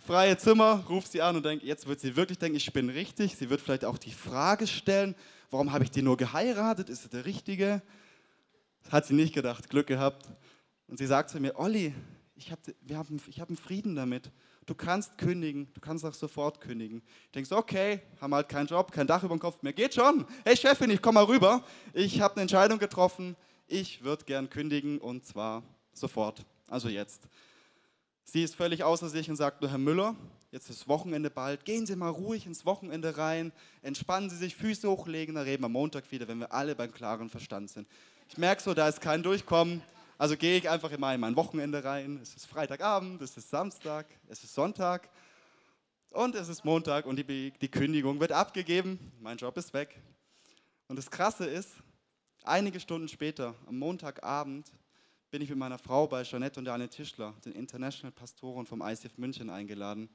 freie 0.06 0.36
Zimmer, 0.38 0.84
rufe 0.88 1.08
sie 1.08 1.20
an 1.20 1.36
und 1.36 1.44
denke, 1.44 1.66
jetzt 1.66 1.86
wird 1.86 2.00
sie 2.00 2.16
wirklich 2.16 2.38
denken, 2.38 2.56
ich 2.56 2.72
bin 2.72 2.88
richtig. 2.88 3.36
Sie 3.36 3.50
wird 3.50 3.60
vielleicht 3.60 3.84
auch 3.84 3.98
die 3.98 4.12
Frage 4.12 4.66
stellen, 4.66 5.14
warum 5.50 5.72
habe 5.72 5.84
ich 5.84 5.90
die 5.90 6.02
nur 6.02 6.16
geheiratet? 6.16 6.88
Ist 6.88 7.02
sie 7.02 7.08
der 7.08 7.24
Richtige? 7.26 7.82
Das 8.84 8.92
hat 8.92 9.06
sie 9.06 9.14
nicht 9.14 9.34
gedacht, 9.34 9.68
Glück 9.68 9.88
gehabt. 9.88 10.26
Und 10.86 10.98
sie 10.98 11.06
sagt 11.06 11.30
zu 11.30 11.40
mir, 11.40 11.58
Olli, 11.58 11.92
ich 12.36 12.50
habe 12.50 12.60
ich 13.26 13.40
hab 13.40 13.48
einen 13.48 13.56
Frieden 13.56 13.94
damit. 13.96 14.30
Du 14.64 14.74
kannst 14.74 15.18
kündigen, 15.18 15.68
du 15.74 15.80
kannst 15.80 16.04
auch 16.04 16.14
sofort 16.14 16.60
kündigen. 16.60 17.02
Ich 17.26 17.32
denke 17.32 17.48
so, 17.48 17.56
okay, 17.56 18.00
haben 18.20 18.34
halt 18.34 18.48
keinen 18.48 18.66
Job, 18.66 18.90
kein 18.90 19.06
Dach 19.06 19.22
über 19.22 19.34
dem 19.34 19.40
Kopf, 19.40 19.62
mir 19.62 19.72
geht 19.72 19.94
schon. 19.94 20.24
Hey 20.44 20.56
Chefin, 20.56 20.90
ich 20.90 21.00
komme 21.00 21.20
mal 21.20 21.24
rüber. 21.24 21.62
Ich 21.92 22.20
habe 22.20 22.34
eine 22.34 22.42
Entscheidung 22.42 22.78
getroffen, 22.78 23.36
ich 23.68 24.02
würde 24.02 24.24
gern 24.24 24.50
kündigen 24.50 24.98
und 24.98 25.24
zwar 25.24 25.62
sofort, 25.92 26.44
also 26.68 26.88
jetzt. 26.88 27.28
Sie 28.24 28.42
ist 28.42 28.56
völlig 28.56 28.82
außer 28.82 29.08
sich 29.08 29.30
und 29.30 29.36
sagt 29.36 29.60
nur, 29.60 29.70
Herr 29.70 29.78
Müller, 29.78 30.16
jetzt 30.50 30.68
ist 30.68 30.88
Wochenende 30.88 31.30
bald, 31.30 31.64
gehen 31.64 31.86
Sie 31.86 31.94
mal 31.94 32.08
ruhig 32.08 32.46
ins 32.46 32.66
Wochenende 32.66 33.16
rein, 33.16 33.52
entspannen 33.82 34.30
Sie 34.30 34.36
sich, 34.36 34.56
Füße 34.56 34.90
hochlegen, 34.90 35.36
dann 35.36 35.44
reden 35.44 35.62
wir 35.62 35.68
Montag 35.68 36.10
wieder, 36.10 36.26
wenn 36.26 36.40
wir 36.40 36.52
alle 36.52 36.74
beim 36.74 36.92
klaren 36.92 37.30
Verstand 37.30 37.70
sind. 37.70 37.86
Ich 38.28 38.36
merke 38.36 38.62
so, 38.62 38.74
da 38.74 38.88
ist 38.88 39.00
kein 39.00 39.22
Durchkommen, 39.22 39.82
also 40.18 40.36
gehe 40.36 40.58
ich 40.58 40.68
einfach 40.68 40.90
immer 40.90 41.14
in 41.14 41.20
mein 41.20 41.36
Wochenende 41.36 41.84
rein. 41.84 42.18
Es 42.22 42.34
ist 42.34 42.46
Freitagabend, 42.46 43.20
es 43.22 43.36
ist 43.36 43.50
Samstag, 43.50 44.06
es 44.28 44.42
ist 44.42 44.54
Sonntag 44.54 45.08
und 46.10 46.34
es 46.34 46.48
ist 46.48 46.64
Montag 46.64 47.06
und 47.06 47.16
die, 47.16 47.52
die 47.52 47.70
Kündigung 47.70 48.18
wird 48.18 48.32
abgegeben. 48.32 49.12
Mein 49.20 49.36
Job 49.36 49.56
ist 49.58 49.74
weg. 49.74 50.00
Und 50.88 50.96
das 50.96 51.10
Krasse 51.10 51.44
ist, 51.44 51.70
einige 52.44 52.80
Stunden 52.80 53.08
später, 53.08 53.54
am 53.66 53.78
Montagabend, 53.78 54.72
bin 55.30 55.42
ich 55.42 55.48
mit 55.48 55.58
meiner 55.58 55.78
Frau 55.78 56.06
bei 56.06 56.22
Jeanette 56.22 56.60
und 56.60 56.66
Daniel 56.66 56.88
Tischler, 56.88 57.34
den 57.44 57.52
International 57.52 58.12
Pastoren 58.12 58.66
vom 58.66 58.80
ICF 58.80 59.18
München, 59.18 59.50
eingeladen. 59.50 60.08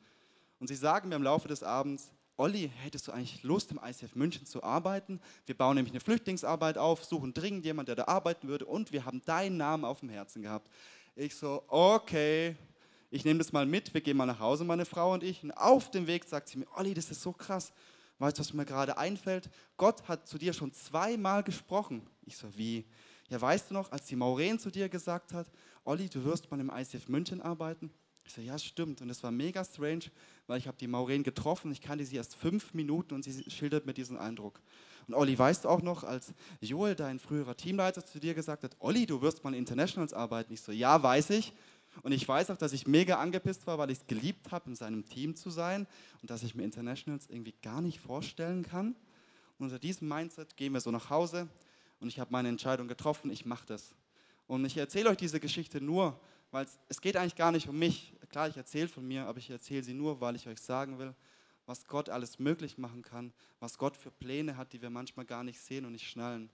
Und 0.59 0.67
sie 0.67 0.75
sagen 0.75 1.09
mir 1.09 1.15
im 1.15 1.23
Laufe 1.23 1.47
des 1.47 1.63
Abends, 1.63 2.11
Olli, 2.37 2.71
hättest 2.81 3.07
du 3.07 3.11
eigentlich 3.11 3.43
Lust, 3.43 3.71
im 3.71 3.79
ICF 3.83 4.15
München 4.15 4.45
zu 4.45 4.63
arbeiten? 4.63 5.19
Wir 5.45 5.55
bauen 5.55 5.75
nämlich 5.75 5.93
eine 5.93 5.99
Flüchtlingsarbeit 5.99 6.77
auf, 6.77 7.03
suchen 7.03 7.33
dringend 7.33 7.65
jemanden, 7.65 7.87
der 7.87 7.95
da 7.95 8.07
arbeiten 8.07 8.47
würde 8.47 8.65
und 8.65 8.91
wir 8.91 9.05
haben 9.05 9.21
deinen 9.25 9.57
Namen 9.57 9.85
auf 9.85 9.99
dem 9.99 10.09
Herzen 10.09 10.41
gehabt. 10.41 10.71
Ich 11.15 11.35
so, 11.35 11.63
okay, 11.67 12.55
ich 13.09 13.25
nehme 13.25 13.39
das 13.39 13.51
mal 13.51 13.65
mit, 13.65 13.93
wir 13.93 14.01
gehen 14.01 14.15
mal 14.15 14.25
nach 14.25 14.39
Hause, 14.39 14.63
meine 14.63 14.85
Frau 14.85 15.13
und 15.13 15.23
ich. 15.23 15.43
Und 15.43 15.51
auf 15.51 15.91
dem 15.91 16.07
Weg 16.07 16.23
sagt 16.23 16.47
sie 16.47 16.57
mir, 16.57 16.67
Olli, 16.75 16.93
das 16.93 17.11
ist 17.11 17.21
so 17.21 17.33
krass. 17.33 17.73
Weißt 18.17 18.37
du, 18.37 18.39
was 18.39 18.53
mir 18.53 18.65
gerade 18.65 18.97
einfällt? 18.97 19.49
Gott 19.77 20.07
hat 20.07 20.27
zu 20.27 20.37
dir 20.37 20.53
schon 20.53 20.71
zweimal 20.73 21.43
gesprochen. 21.43 22.07
Ich 22.25 22.37
so, 22.37 22.47
wie? 22.55 22.85
Ja, 23.31 23.39
weißt 23.39 23.69
du 23.69 23.75
noch, 23.75 23.89
als 23.93 24.07
die 24.07 24.17
Maureen 24.17 24.59
zu 24.59 24.69
dir 24.69 24.89
gesagt 24.89 25.31
hat, 25.31 25.47
Olli, 25.85 26.09
du 26.09 26.21
wirst 26.25 26.51
mal 26.51 26.59
im 26.59 26.69
ICF 26.69 27.07
München 27.07 27.41
arbeiten? 27.41 27.89
Ich 28.25 28.33
so, 28.33 28.41
ja, 28.41 28.59
stimmt. 28.59 29.01
Und 29.01 29.09
es 29.09 29.23
war 29.23 29.31
mega 29.31 29.63
strange, 29.63 30.11
weil 30.47 30.57
ich 30.57 30.67
habe 30.67 30.75
die 30.77 30.87
Maureen 30.87 31.23
getroffen. 31.23 31.71
Ich 31.71 31.79
kannte 31.79 32.05
sie 32.05 32.17
erst 32.17 32.35
fünf 32.35 32.73
Minuten 32.73 33.13
und 33.13 33.23
sie 33.23 33.49
schildert 33.49 33.85
mir 33.85 33.93
diesen 33.93 34.17
Eindruck. 34.17 34.61
Und 35.07 35.13
Olli, 35.13 35.39
weißt 35.39 35.63
du 35.63 35.69
auch 35.69 35.81
noch, 35.81 36.03
als 36.03 36.33
Joel, 36.59 36.93
dein 36.93 37.19
früherer 37.19 37.55
Teamleiter, 37.55 38.05
zu 38.05 38.19
dir 38.19 38.33
gesagt 38.33 38.65
hat, 38.65 38.75
Olli, 38.79 39.05
du 39.05 39.21
wirst 39.21 39.45
mal 39.45 39.53
in 39.53 39.59
Internationals 39.59 40.11
arbeiten. 40.11 40.51
Ich 40.51 40.61
so, 40.61 40.73
ja, 40.73 41.01
weiß 41.01 41.29
ich. 41.29 41.53
Und 42.03 42.11
ich 42.11 42.27
weiß 42.27 42.51
auch, 42.51 42.57
dass 42.57 42.73
ich 42.73 42.85
mega 42.85 43.15
angepisst 43.17 43.65
war, 43.65 43.77
weil 43.77 43.91
ich 43.91 43.99
es 43.99 44.07
geliebt 44.07 44.51
habe, 44.51 44.69
in 44.69 44.75
seinem 44.75 45.05
Team 45.05 45.37
zu 45.37 45.51
sein 45.51 45.87
und 46.21 46.29
dass 46.29 46.43
ich 46.43 46.53
mir 46.53 46.63
Internationals 46.63 47.29
irgendwie 47.29 47.55
gar 47.61 47.79
nicht 47.79 48.01
vorstellen 48.01 48.63
kann. 48.63 48.97
Und 49.57 49.67
unter 49.67 49.79
diesem 49.79 50.09
Mindset 50.09 50.57
gehen 50.57 50.73
wir 50.73 50.81
so 50.81 50.91
nach 50.91 51.09
Hause 51.09 51.47
und 52.01 52.07
ich 52.07 52.19
habe 52.19 52.31
meine 52.31 52.49
Entscheidung 52.49 52.87
getroffen, 52.87 53.31
ich 53.31 53.45
mache 53.45 53.65
das. 53.67 53.95
Und 54.47 54.65
ich 54.65 54.75
erzähle 54.75 55.09
euch 55.09 55.17
diese 55.17 55.39
Geschichte 55.39 55.79
nur, 55.79 56.19
weil 56.49 56.65
es 56.89 56.99
geht 56.99 57.15
eigentlich 57.15 57.35
gar 57.35 57.51
nicht 57.51 57.69
um 57.69 57.79
mich. 57.79 58.13
Klar, 58.29 58.49
ich 58.49 58.57
erzähle 58.57 58.87
von 58.87 59.07
mir, 59.07 59.25
aber 59.25 59.37
ich 59.37 59.49
erzähle 59.49 59.83
sie 59.83 59.93
nur, 59.93 60.19
weil 60.19 60.35
ich 60.35 60.47
euch 60.47 60.59
sagen 60.59 60.99
will, 60.99 61.15
was 61.65 61.85
Gott 61.87 62.09
alles 62.09 62.39
möglich 62.39 62.77
machen 62.77 63.01
kann, 63.03 63.31
was 63.59 63.77
Gott 63.77 63.95
für 63.95 64.11
Pläne 64.11 64.57
hat, 64.57 64.73
die 64.73 64.81
wir 64.81 64.89
manchmal 64.89 65.25
gar 65.25 65.43
nicht 65.43 65.59
sehen 65.61 65.85
und 65.85 65.93
nicht 65.93 66.09
schnallen. 66.09 66.49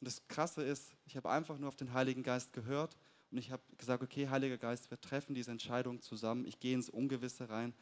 Und 0.00 0.08
das 0.08 0.26
Krasse 0.26 0.62
ist, 0.62 0.94
ich 1.06 1.16
habe 1.16 1.30
einfach 1.30 1.58
nur 1.58 1.68
auf 1.68 1.76
den 1.76 1.92
Heiligen 1.92 2.22
Geist 2.22 2.52
gehört 2.52 2.96
und 3.30 3.38
ich 3.38 3.50
habe 3.50 3.62
gesagt, 3.76 4.02
okay, 4.02 4.28
Heiliger 4.28 4.56
Geist, 4.56 4.90
wir 4.90 5.00
treffen 5.00 5.34
diese 5.34 5.50
Entscheidung 5.50 6.00
zusammen. 6.00 6.46
Ich 6.46 6.58
gehe 6.58 6.74
ins 6.74 6.88
Ungewisse 6.88 7.48
rein 7.50 7.74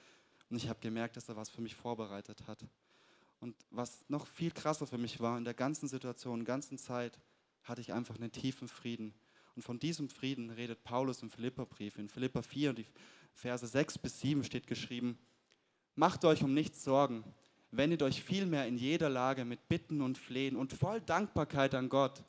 und 0.51 0.57
ich 0.57 0.69
habe 0.69 0.81
gemerkt, 0.81 1.17
dass 1.17 1.29
er 1.29 1.37
was 1.37 1.51
für 1.51 1.61
mich 1.61 1.77
vorbereitet 1.77 2.47
hat. 2.47 2.65
Und 3.41 3.55
was 3.71 4.09
noch 4.09 4.27
viel 4.27 4.51
krasser 4.51 4.87
für 4.87 4.99
mich 4.99 5.21
war, 5.21 5.37
in 5.39 5.45
der 5.45 5.55
ganzen 5.55 5.89
Situation, 5.89 6.45
ganzen 6.45 6.79
Zeit, 6.79 7.19
hatte 7.63 7.81
ich 7.81 7.93
einfach 7.93 8.17
einen 8.17 8.33
tiefen 8.33 8.69
Frieden. 8.69 9.15
Und 9.55 9.63
von 9.63 9.79
diesem 9.79 10.09
Frieden 10.09 10.51
redet 10.51 10.85
Paulus 10.85 11.23
im 11.23 11.31
Philipperbrief. 11.31 11.99
In 11.99 12.09
Philipper 12.09 12.43
4, 12.43 12.73
die 12.75 12.87
Verse 13.33 13.67
6 13.67 13.99
bis 13.99 14.21
7 14.21 14.45
steht 14.45 14.67
geschrieben, 14.67 15.19
Macht 15.95 16.25
euch 16.27 16.43
um 16.43 16.53
nichts 16.53 16.85
Sorgen, 16.85 17.25
wendet 17.71 18.03
euch 18.03 18.23
vielmehr 18.23 18.67
in 18.67 18.77
jeder 18.77 19.09
Lage 19.09 19.47
mit 19.47 19.67
Bitten 19.69 20.03
und 20.03 20.19
Flehen 20.19 20.57
und 20.57 20.75
voll 20.75 21.01
Dankbarkeit 21.01 21.75
an 21.75 21.89
Gott 21.89 22.23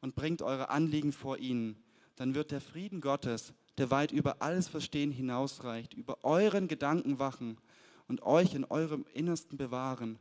und 0.00 0.14
bringt 0.14 0.40
eure 0.40 0.70
Anliegen 0.70 1.12
vor 1.12 1.38
ihn. 1.38 1.82
Dann 2.14 2.34
wird 2.34 2.52
der 2.52 2.60
Frieden 2.60 3.00
Gottes, 3.00 3.52
der 3.76 3.90
weit 3.90 4.12
über 4.12 4.40
alles 4.40 4.68
Verstehen 4.68 5.10
hinausreicht, 5.10 5.94
über 5.94 6.24
euren 6.24 6.68
Gedanken 6.68 7.18
wachen 7.18 7.58
und 8.06 8.22
euch 8.22 8.54
in 8.54 8.64
eurem 8.64 9.04
Innersten 9.12 9.58
bewahren, 9.58 10.18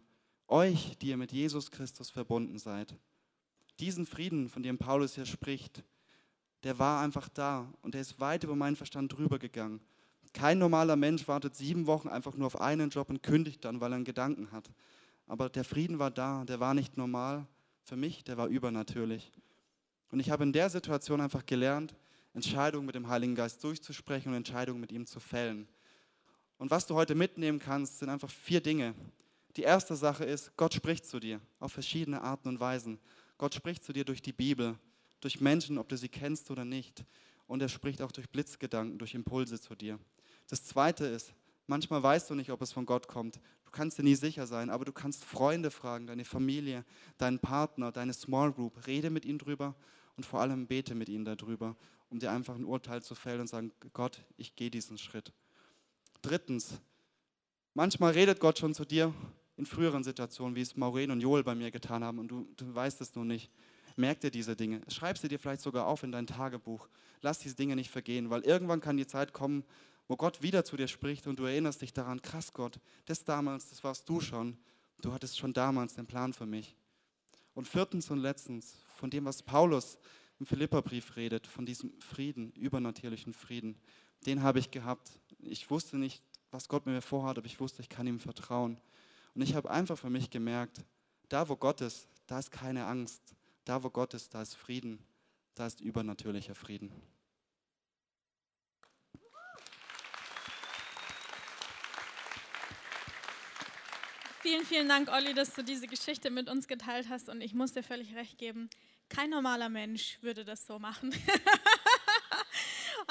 euch, 0.48 0.98
die 1.00 1.10
ihr 1.10 1.18
mit 1.18 1.32
Jesus 1.32 1.72
Christus 1.72 2.10
verbunden 2.10 2.58
seid. 2.58 2.96
Diesen 3.80 4.06
Frieden, 4.06 4.50
von 4.50 4.64
dem 4.64 4.78
Paulus 4.78 5.16
hier 5.16 5.26
spricht, 5.26 5.84
der 6.64 6.80
war 6.80 7.02
einfach 7.02 7.30
da 7.30 7.72
und 7.82 7.94
der 7.94 8.02
ist 8.02 8.20
weit 8.20 8.44
über 8.44 8.56
meinen 8.56 8.76
Verstand 8.76 9.14
drüber 9.14 9.40
gegangen. 9.40 9.82
Kein 10.34 10.58
normaler 10.58 10.96
Mensch 10.96 11.28
wartet 11.28 11.56
sieben 11.56 11.88
Wochen 11.88 12.08
einfach 12.10 12.36
nur 12.36 12.48
auf 12.48 12.60
einen 12.60 12.90
Job 12.90 13.10
und 13.10 13.24
kündigt 13.24 13.64
dann, 13.66 13.80
weil 13.80 13.92
er 13.92 13.96
einen 13.96 14.06
Gedanken 14.06 14.52
hat. 14.52 14.70
Aber 15.28 15.50
der 15.50 15.64
Frieden 15.64 16.00
war 16.00 16.12
da, 16.12 16.44
der 16.46 16.60
war 16.60 16.74
nicht 16.74 16.98
normal. 16.98 17.46
Für 17.84 17.96
mich, 17.96 18.24
der 18.24 18.38
war 18.38 18.48
übernatürlich. 18.48 19.32
Und 20.12 20.20
ich 20.20 20.30
habe 20.30 20.44
in 20.44 20.54
der 20.54 20.70
Situation 20.70 21.22
einfach 21.22 21.46
gelernt, 21.46 21.96
Entscheidungen 22.34 22.86
mit 22.86 22.96
dem 22.96 23.08
Heiligen 23.08 23.36
Geist 23.36 23.64
durchzusprechen 23.64 24.32
und 24.32 24.38
Entscheidungen 24.38 24.80
mit 24.80 24.92
ihm 24.92 25.06
zu 25.06 25.20
fällen. 25.20 25.68
Und 26.58 26.72
was 26.72 26.88
du 26.88 26.96
heute 26.96 27.16
mitnehmen 27.16 27.60
kannst, 27.60 28.00
sind 28.00 28.10
einfach 28.10 28.30
vier 28.30 28.62
Dinge. 28.62 28.94
Die 29.58 29.64
erste 29.64 29.96
Sache 29.96 30.24
ist, 30.24 30.56
Gott 30.56 30.74
spricht 30.74 31.06
zu 31.06 31.20
dir 31.20 31.42
auf 31.60 31.74
verschiedene 31.74 32.22
Arten 32.22 32.48
und 32.48 32.60
Weisen. 32.60 33.00
Gott 33.38 33.54
spricht 33.54 33.84
zu 33.84 33.92
dir 33.92 34.06
durch 34.06 34.22
die 34.22 34.34
Bibel 34.34 34.78
durch 35.20 35.42
Menschen, 35.42 35.78
ob 35.78 35.90
du 35.90 35.98
sie 35.98 36.10
kennst 36.10 36.52
oder 36.52 36.66
nicht. 36.66 37.04
Und 37.48 37.62
er 37.62 37.70
spricht 37.70 38.02
auch 38.02 38.12
durch 38.12 38.30
Blitzgedanken, 38.30 39.00
durch 39.00 39.14
Impulse 39.14 39.60
zu 39.60 39.76
dir. 39.76 40.00
Das 40.48 40.64
Zweite 40.64 41.06
ist, 41.06 41.34
manchmal 41.66 42.04
weißt 42.04 42.30
du 42.30 42.36
nicht, 42.36 42.52
ob 42.52 42.62
es 42.62 42.72
von 42.72 42.86
Gott 42.86 43.08
kommt. 43.08 43.38
Du 43.66 43.72
kannst 43.72 43.98
dir 43.98 44.04
nie 44.04 44.16
sicher 44.16 44.48
sein, 44.48 44.70
aber 44.70 44.86
du 44.86 44.92
kannst 44.92 45.26
Freunde 45.26 45.72
fragen, 45.72 46.08
deine 46.08 46.26
Familie, 46.26 46.86
deinen 47.18 47.40
Partner, 47.40 47.92
deine 47.92 48.14
Small 48.14 48.52
Group. 48.52 48.86
Rede 48.88 49.10
mit 49.10 49.26
ihnen 49.26 49.40
drüber 49.40 49.76
und 50.16 50.26
vor 50.26 50.42
allem 50.42 50.68
bete 50.68 50.96
mit 50.96 51.10
ihnen 51.10 51.26
darüber, 51.26 51.76
um 52.10 52.20
dir 52.20 52.32
einfach 52.32 52.56
ein 52.56 52.66
Urteil 52.66 53.02
zu 53.02 53.16
fällen 53.16 53.42
und 53.42 53.48
sagen, 53.48 53.72
Gott, 53.94 54.24
ich 54.38 54.56
gehe 54.56 54.72
diesen 54.72 54.98
Schritt. 54.98 55.34
Drittens, 56.22 56.80
manchmal 57.74 58.14
redet 58.14 58.40
Gott 58.40 58.60
schon 58.60 58.74
zu 58.74 58.86
dir 58.86 59.14
in 59.58 59.66
früheren 59.66 60.04
Situationen, 60.04 60.56
wie 60.56 60.62
es 60.62 60.78
Maureen 60.78 61.12
und 61.12 61.20
Joel 61.20 61.44
bei 61.44 61.56
mir 61.56 61.72
getan 61.72 62.04
haben 62.04 62.20
und 62.20 62.30
du, 62.30 62.48
du 62.56 62.74
weißt 62.74 63.02
es 63.02 63.16
nur 63.16 63.26
nicht. 63.26 63.52
Merk 63.96 64.22
dir 64.22 64.30
diese 64.30 64.56
Dinge. 64.56 64.82
Schreib 64.88 65.18
sie 65.18 65.28
dir 65.28 65.40
vielleicht 65.40 65.62
sogar 65.62 65.88
auf 65.88 66.04
in 66.04 66.12
dein 66.12 66.28
Tagebuch. 66.28 66.88
Lass 67.22 67.40
diese 67.40 67.56
Dinge 67.56 67.76
nicht 67.76 67.90
vergehen, 67.90 68.30
weil 68.30 68.42
irgendwann 68.42 68.80
kann 68.80 68.96
die 68.96 69.08
Zeit 69.08 69.34
kommen, 69.34 69.64
wo 70.08 70.16
Gott 70.16 70.44
wieder 70.44 70.64
zu 70.64 70.78
dir 70.78 70.88
spricht 70.88 71.26
und 71.26 71.40
du 71.40 71.46
erinnerst 71.46 71.82
dich 71.82 71.92
daran, 71.92 72.22
krass 72.22 72.54
Gott, 72.54 72.80
das 73.06 73.24
damals, 73.24 73.70
das 73.70 73.84
warst 73.84 74.08
du 74.08 74.22
schon. 74.22 74.58
Du 75.02 75.12
hattest 75.12 75.38
schon 75.38 75.54
damals 75.54 75.96
den 75.96 76.06
Plan 76.06 76.34
für 76.34 76.46
mich. 76.46 76.76
Und 77.56 77.68
viertens 77.68 78.10
und 78.12 78.20
letztens, 78.20 78.78
von 78.96 79.10
dem, 79.10 79.26
was 79.26 79.42
Paulus 79.42 79.98
im 80.40 80.46
Philipperbrief 80.46 81.16
redet, 81.16 81.48
von 81.48 81.66
diesem 81.66 82.00
Frieden, 82.00 82.52
übernatürlichen 82.52 83.34
Frieden, 83.34 83.76
den 84.28 84.44
habe 84.44 84.60
ich 84.60 84.70
gehabt. 84.70 85.20
Ich 85.40 85.70
wusste 85.70 85.98
nicht, 85.98 86.22
was 86.52 86.68
Gott 86.68 86.86
mit 86.86 86.96
mir 86.96 87.02
vorhat, 87.02 87.38
aber 87.38 87.48
ich 87.48 87.60
wusste, 87.60 87.82
ich 87.82 87.90
kann 87.90 88.08
ihm 88.08 88.20
vertrauen. 88.20 88.80
Und 89.38 89.44
ich 89.44 89.54
habe 89.54 89.70
einfach 89.70 90.00
für 90.00 90.10
mich 90.10 90.32
gemerkt, 90.32 90.84
da 91.30 91.48
wo 91.48 91.56
Gott 91.56 91.82
ist, 91.82 92.08
da 92.26 92.40
ist 92.40 92.50
keine 92.50 92.88
Angst. 92.88 93.22
Da, 93.66 93.84
wo 93.84 93.92
Gott 93.92 94.16
ist, 94.16 94.34
da 94.34 94.42
ist 94.42 94.56
Frieden, 94.56 94.98
da 95.54 95.68
ist 95.68 95.80
übernatürlicher 95.80 96.56
Frieden. 96.56 96.92
Vielen, 104.42 104.66
vielen 104.66 104.90
Dank, 104.90 105.12
Olli, 105.12 105.36
dass 105.36 105.54
du 105.54 105.64
diese 105.64 105.86
Geschichte 105.86 106.32
mit 106.32 106.50
uns 106.50 106.68
geteilt 106.68 107.08
hast. 107.08 107.30
Und 107.30 107.42
ich 107.42 107.54
muss 107.54 107.74
dir 107.74 107.84
völlig 107.84 108.16
recht 108.16 108.40
geben, 108.40 108.72
kein 109.08 109.30
normaler 109.30 109.70
Mensch 109.70 110.18
würde 110.22 110.46
das 110.46 110.66
so 110.66 110.80
machen. 110.80 111.14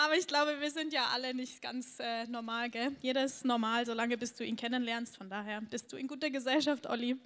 Aber 0.07 0.17
ich 0.17 0.29
glaube, 0.29 0.61
wir 0.61 0.71
sind 0.71 0.93
ja 0.93 1.09
alle 1.13 1.35
nicht 1.35 1.61
ganz 1.61 1.99
äh, 1.99 2.29
normal, 2.29 2.71
gell? 2.71 2.95
Jeder 3.03 3.25
ist 3.25 3.45
normal, 3.45 3.85
solange 3.85 4.17
bis 4.17 4.35
du 4.35 4.45
ihn 4.45 4.55
kennenlernst. 4.55 5.17
Von 5.17 5.29
daher 5.29 5.61
bist 5.63 5.93
du 5.93 5.97
in 5.97 6.07
guter 6.07 6.31
Gesellschaft, 6.31 6.89
Olli. 6.89 7.17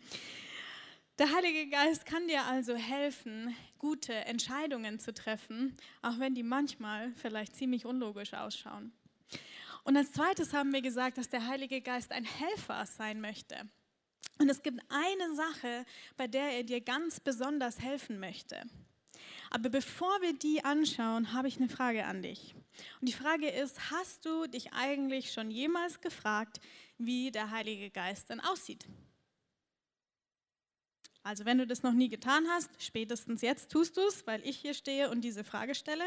Der 1.18 1.30
Heilige 1.30 1.68
Geist 1.68 2.06
kann 2.06 2.26
dir 2.26 2.42
also 2.46 2.74
helfen, 2.74 3.54
gute 3.76 4.14
Entscheidungen 4.14 4.98
zu 4.98 5.12
treffen, 5.12 5.76
auch 6.00 6.18
wenn 6.18 6.34
die 6.34 6.42
manchmal 6.42 7.12
vielleicht 7.16 7.54
ziemlich 7.54 7.84
unlogisch 7.84 8.32
ausschauen. 8.32 8.92
Und 9.84 9.98
als 9.98 10.12
zweites 10.12 10.54
haben 10.54 10.72
wir 10.72 10.80
gesagt, 10.80 11.18
dass 11.18 11.28
der 11.28 11.46
Heilige 11.48 11.82
Geist 11.82 12.12
ein 12.12 12.24
Helfer 12.24 12.86
sein 12.86 13.20
möchte. 13.20 13.56
Und 14.38 14.48
es 14.48 14.62
gibt 14.62 14.80
eine 14.88 15.34
Sache, 15.34 15.84
bei 16.16 16.26
der 16.26 16.56
er 16.56 16.62
dir 16.62 16.80
ganz 16.80 17.20
besonders 17.20 17.78
helfen 17.78 18.18
möchte. 18.18 18.62
Aber 19.50 19.68
bevor 19.68 20.20
wir 20.22 20.32
die 20.32 20.64
anschauen, 20.64 21.32
habe 21.32 21.48
ich 21.48 21.58
eine 21.58 21.68
Frage 21.68 22.04
an 22.04 22.22
dich. 22.22 22.54
Und 23.00 23.08
die 23.08 23.12
Frage 23.12 23.48
ist, 23.48 23.90
hast 23.90 24.24
du 24.24 24.46
dich 24.46 24.72
eigentlich 24.72 25.32
schon 25.32 25.50
jemals 25.50 26.00
gefragt, 26.00 26.60
wie 26.98 27.30
der 27.32 27.50
Heilige 27.50 27.90
Geist 27.90 28.30
denn 28.30 28.40
aussieht? 28.40 28.86
Also 31.22 31.44
wenn 31.44 31.58
du 31.58 31.66
das 31.66 31.82
noch 31.82 31.92
nie 31.92 32.08
getan 32.08 32.46
hast, 32.48 32.70
spätestens 32.78 33.42
jetzt 33.42 33.70
tust 33.70 33.96
du 33.96 34.00
es, 34.00 34.26
weil 34.26 34.40
ich 34.46 34.56
hier 34.56 34.72
stehe 34.72 35.10
und 35.10 35.20
diese 35.20 35.44
Frage 35.44 35.74
stelle. 35.74 36.04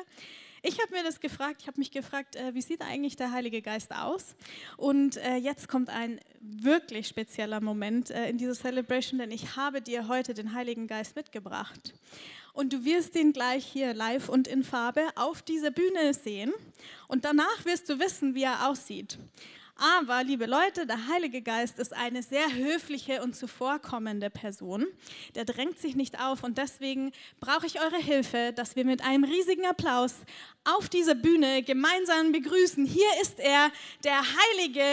Ich 0.63 0.81
habe 0.81 0.91
mir 0.91 1.03
das 1.03 1.19
gefragt, 1.19 1.57
ich 1.61 1.67
habe 1.67 1.79
mich 1.79 1.91
gefragt, 1.91 2.35
äh, 2.35 2.55
wie 2.55 2.61
sieht 2.61 2.81
eigentlich 2.81 3.15
der 3.15 3.31
Heilige 3.31 3.61
Geist 3.61 3.93
aus? 3.93 4.35
Und 4.75 5.17
äh, 5.17 5.35
jetzt 5.35 5.67
kommt 5.67 5.89
ein 5.89 6.19
wirklich 6.39 7.07
spezieller 7.07 7.61
Moment 7.61 8.09
äh, 8.09 8.27
in 8.27 8.39
dieser 8.39 8.55
Celebration, 8.55 9.19
denn 9.19 9.29
ich 9.29 9.55
habe 9.55 9.83
dir 9.83 10.07
heute 10.07 10.33
den 10.33 10.53
Heiligen 10.53 10.87
Geist 10.87 11.15
mitgebracht. 11.15 11.93
Und 12.53 12.71
du 12.71 12.85
wirst 12.85 13.15
ihn 13.15 13.33
gleich 13.33 13.65
hier 13.65 13.95
live 13.95 14.29
und 14.29 14.47
in 14.47 14.63
Farbe 14.63 15.01
auf 15.15 15.41
dieser 15.41 15.71
Bühne 15.71 16.13
sehen. 16.13 16.53
Und 17.07 17.25
danach 17.25 17.65
wirst 17.65 17.89
du 17.89 17.99
wissen, 17.99 18.35
wie 18.35 18.43
er 18.43 18.69
aussieht. 18.69 19.17
Aber, 19.75 20.23
liebe 20.23 20.45
Leute, 20.45 20.85
der 20.85 21.07
Heilige 21.07 21.41
Geist 21.41 21.79
ist 21.79 21.93
eine 21.93 22.21
sehr 22.21 22.53
höfliche 22.53 23.23
und 23.23 23.35
zuvorkommende 23.35 24.29
Person. 24.29 24.85
Der 25.33 25.45
drängt 25.45 25.79
sich 25.79 25.95
nicht 25.95 26.21
auf 26.21 26.43
und 26.43 26.59
deswegen 26.59 27.11
brauche 27.39 27.65
ich 27.65 27.81
eure 27.81 27.97
Hilfe, 27.97 28.53
dass 28.55 28.75
wir 28.75 28.85
mit 28.85 29.03
einem 29.03 29.23
riesigen 29.23 29.65
Applaus 29.65 30.13
auf 30.63 30.89
dieser 30.89 31.15
Bühne 31.15 31.63
gemeinsam 31.63 32.31
begrüßen. 32.31 32.85
Hier 32.85 33.09
ist 33.21 33.39
er, 33.39 33.71
der 34.03 34.21
Heilige 34.21 34.85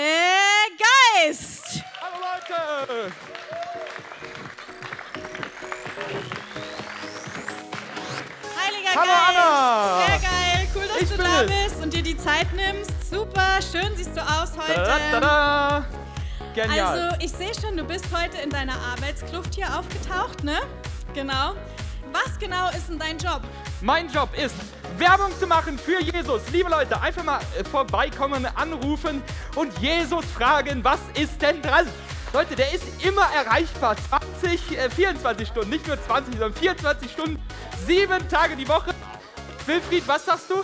Geist. 1.27 1.83
Hallo 2.01 2.25
Leute! 2.49 3.13
Da 11.47 11.65
bist 11.65 11.83
und 11.83 11.93
dir 11.93 12.03
die 12.03 12.17
Zeit 12.17 12.47
nimmst. 12.55 13.11
Super. 13.11 13.59
Schön 13.61 13.97
siehst 13.97 14.17
du 14.17 14.21
aus 14.21 14.53
heute. 14.57 14.75
Tada, 14.75 14.99
tada. 15.13 15.87
Genial. 16.55 16.99
Also, 16.99 17.17
ich 17.25 17.33
sehe 17.33 17.53
schon, 17.61 17.77
du 17.77 17.85
bist 17.85 18.07
heute 18.13 18.39
in 18.39 18.51
deiner 18.51 18.75
Arbeitskluft 18.93 19.55
hier 19.55 19.67
aufgetaucht, 19.79 20.43
ne? 20.45 20.59
Genau. 21.15 21.55
Was 22.13 22.39
genau 22.39 22.69
ist 22.71 22.89
denn 22.89 22.99
dein 22.99 23.19
Job? 23.19 23.43
mein 23.81 24.11
Job 24.13 24.29
ist, 24.37 24.55
Werbung 24.99 25.31
zu 25.39 25.47
machen 25.47 25.79
für 25.79 26.03
Jesus. 26.03 26.43
Liebe 26.53 26.69
Leute, 26.69 27.01
einfach 27.01 27.25
mal 27.25 27.41
äh, 27.59 27.65
vorbeikommen, 27.65 28.47
anrufen 28.55 29.23
und 29.55 29.77
Jesus 29.79 30.25
fragen, 30.27 30.85
was 30.85 31.01
ist 31.15 31.41
denn 31.41 31.63
dran? 31.63 31.87
Leute, 32.33 32.55
der 32.55 32.73
ist 32.73 32.85
immer 33.05 33.27
erreichbar. 33.35 33.97
20, 34.41 34.79
äh, 34.79 34.91
24 34.91 35.49
Stunden, 35.49 35.71
nicht 35.71 35.87
nur 35.87 36.03
20, 36.03 36.35
sondern 36.35 36.55
24 36.55 37.11
Stunden, 37.11 37.43
sieben 37.87 38.29
Tage 38.29 38.57
die 38.57 38.69
Woche. 38.69 38.95
Wilfried, 39.67 40.07
was 40.07 40.27
sagst 40.27 40.51
du? 40.51 40.57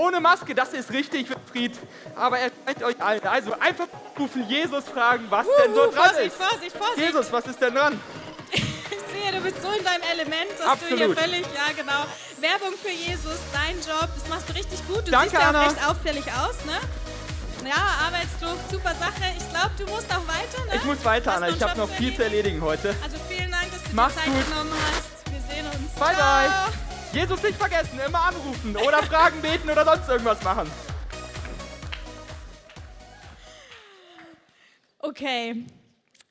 Ohne 0.00 0.18
Maske, 0.20 0.54
das 0.54 0.72
ist 0.72 0.90
richtig, 0.92 1.28
Wilfried. 1.28 1.72
Aber 2.16 2.38
er 2.38 2.50
zeigt 2.64 2.82
euch 2.82 3.00
allen. 3.02 3.26
Also 3.26 3.52
einfach 3.60 3.86
rufen, 4.18 4.48
Jesus 4.48 4.84
fragen, 4.84 5.26
was 5.28 5.46
denn 5.62 5.74
so 5.74 5.82
Uh, 5.88 5.92
dran 5.92 6.04
Vorsicht, 6.10 6.26
ist. 6.26 6.36
Vorsicht, 6.36 6.76
Vorsicht. 6.76 7.06
Jesus, 7.06 7.32
was 7.32 7.44
ist 7.46 7.60
denn 7.60 7.74
dran? 7.74 8.00
Ich 8.52 8.62
sehe, 9.12 9.32
du 9.32 9.40
bist 9.42 9.60
so 9.62 9.70
in 9.72 9.84
deinem 9.84 10.02
Element, 10.12 10.50
dass 10.58 10.66
Absolut. 10.66 10.92
du 11.00 11.04
hier 11.06 11.16
völlig, 11.16 11.42
ja 11.54 11.72
genau. 11.76 12.06
Werbung 12.40 12.74
für 12.82 12.90
Jesus, 12.90 13.38
dein 13.52 13.76
Job, 13.76 14.08
das 14.18 14.28
machst 14.28 14.48
du 14.48 14.52
richtig 14.54 14.80
gut. 14.88 15.06
Du 15.06 15.10
Danke, 15.10 15.30
siehst 15.30 15.42
ja 15.42 15.50
auch 15.50 15.54
Anna. 15.54 15.66
recht 15.66 15.88
auffällig 15.88 16.24
aus, 16.32 16.56
ne? 16.64 16.78
Ja, 17.68 18.06
Arbeitskluft, 18.06 18.70
super 18.70 18.94
Sache. 18.98 19.22
Ich 19.36 19.46
glaube, 19.50 19.70
du 19.76 19.84
musst 19.92 20.06
auch 20.10 20.26
weiter, 20.26 20.64
ne? 20.66 20.76
Ich 20.76 20.84
muss 20.84 21.04
weiter, 21.04 21.34
Anna. 21.34 21.48
Ich 21.50 21.62
habe 21.62 21.76
noch 21.78 21.90
viel 21.90 22.16
zu 22.16 22.22
erledigen 22.24 22.62
heute. 22.62 22.94
Also 23.04 23.16
vielen 23.28 23.50
Dank, 23.50 23.70
dass 23.70 23.82
du 23.82 23.90
Mach's 23.92 24.14
dir 24.14 24.20
Zeit 24.20 24.32
gut. 24.32 24.48
genommen 24.48 24.72
hast. 24.72 25.30
Wir 25.30 25.40
sehen 25.54 25.66
uns. 25.66 25.92
Bye, 26.00 26.14
Ciao. 26.14 26.48
bye. 26.48 26.89
Jesus 27.12 27.42
nicht 27.42 27.58
vergessen, 27.58 27.98
immer 28.06 28.20
anrufen 28.20 28.76
oder 28.76 29.02
Fragen 29.02 29.42
beten 29.42 29.68
oder 29.68 29.84
sonst 29.84 30.08
irgendwas 30.08 30.42
machen. 30.44 30.70
Okay, 35.00 35.66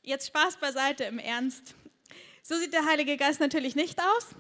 jetzt 0.03 0.27
Spaß 0.27 0.58
beiseite 0.58 1.03
im 1.03 1.19
Ernst. 1.19 1.75
So 2.43 2.58
sieht 2.58 2.71
der 2.71 2.86
Heilige 2.86 3.17
Geist 3.17 3.41
natürlich 3.41 3.75
nicht 3.75 3.99
aus. 3.99 4.36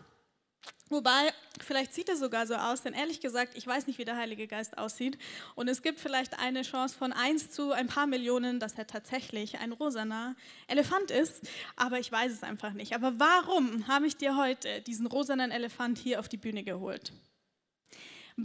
Wobei, 0.89 1.31
vielleicht 1.63 1.93
sieht 1.93 2.09
er 2.09 2.15
sogar 2.15 2.47
so 2.47 2.55
aus, 2.55 2.81
denn 2.81 2.93
ehrlich 2.93 3.19
gesagt, 3.19 3.55
ich 3.55 3.65
weiß 3.65 3.85
nicht, 3.85 3.99
wie 3.99 4.05
der 4.05 4.17
Heilige 4.17 4.47
Geist 4.47 4.77
aussieht. 4.77 5.19
Und 5.53 5.67
es 5.67 5.83
gibt 5.83 5.99
vielleicht 5.99 6.39
eine 6.39 6.63
Chance 6.63 6.97
von 6.97 7.13
1 7.13 7.51
zu 7.51 7.71
ein 7.71 7.87
paar 7.87 8.07
Millionen, 8.07 8.59
dass 8.59 8.73
er 8.73 8.87
tatsächlich 8.87 9.59
ein 9.59 9.71
rosaner 9.71 10.35
Elefant 10.67 11.11
ist. 11.11 11.47
Aber 11.75 11.99
ich 11.99 12.11
weiß 12.11 12.31
es 12.31 12.43
einfach 12.43 12.73
nicht. 12.73 12.93
Aber 12.95 13.19
warum 13.19 13.87
habe 13.87 14.07
ich 14.07 14.17
dir 14.17 14.35
heute 14.35 14.81
diesen 14.81 15.05
rosanen 15.05 15.51
Elefant 15.51 15.99
hier 15.99 16.19
auf 16.19 16.27
die 16.27 16.37
Bühne 16.37 16.63
geholt? 16.63 17.13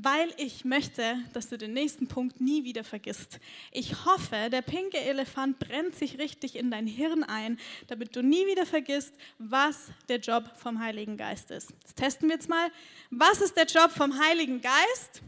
Weil 0.03 0.33
ich 0.39 0.65
möchte, 0.65 1.17
dass 1.33 1.49
du 1.49 1.57
den 1.57 1.73
nächsten 1.73 2.09
Punkt 2.09 2.41
nie 2.41 2.65
wieder 2.65 2.83
vergisst. 2.83 3.39
Ich 3.71 4.05
hoffe, 4.05 4.49
der 4.51 4.63
pinke 4.63 4.99
Elefant 4.99 5.59
brennt 5.59 5.95
sich 5.95 6.19
richtig 6.19 6.57
in 6.57 6.71
dein 6.71 6.87
Hirn 6.87 7.23
ein, 7.23 7.59
damit 7.87 8.17
du 8.17 8.23
nie 8.23 8.47
wieder 8.47 8.67
vergisst, 8.67 9.15
was 9.39 9.91
der 10.09 10.19
Job 10.19 10.51
vom 10.57 10.81
Heiligen 10.81 11.17
Geist 11.17 11.51
ist. 11.51 11.73
Das 11.83 11.95
testen 11.95 12.29
wir 12.29 12.37
jetzt 12.37 12.49
mal. 12.49 12.71
Was 13.11 13.41
ist 13.41 13.57
der 13.57 13.67
Job 13.67 13.91
vom 13.93 14.19
Heiligen 14.19 14.61
Geist? 14.61 15.23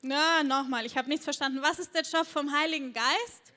Na, 0.00 0.42
nochmal, 0.42 0.84
ich 0.84 0.96
habe 0.96 1.08
nichts 1.08 1.24
verstanden. 1.24 1.62
Was 1.62 1.78
ist 1.78 1.94
der 1.94 2.02
Job 2.02 2.26
vom 2.26 2.52
Heiligen 2.52 2.92
Geist? 2.92 3.51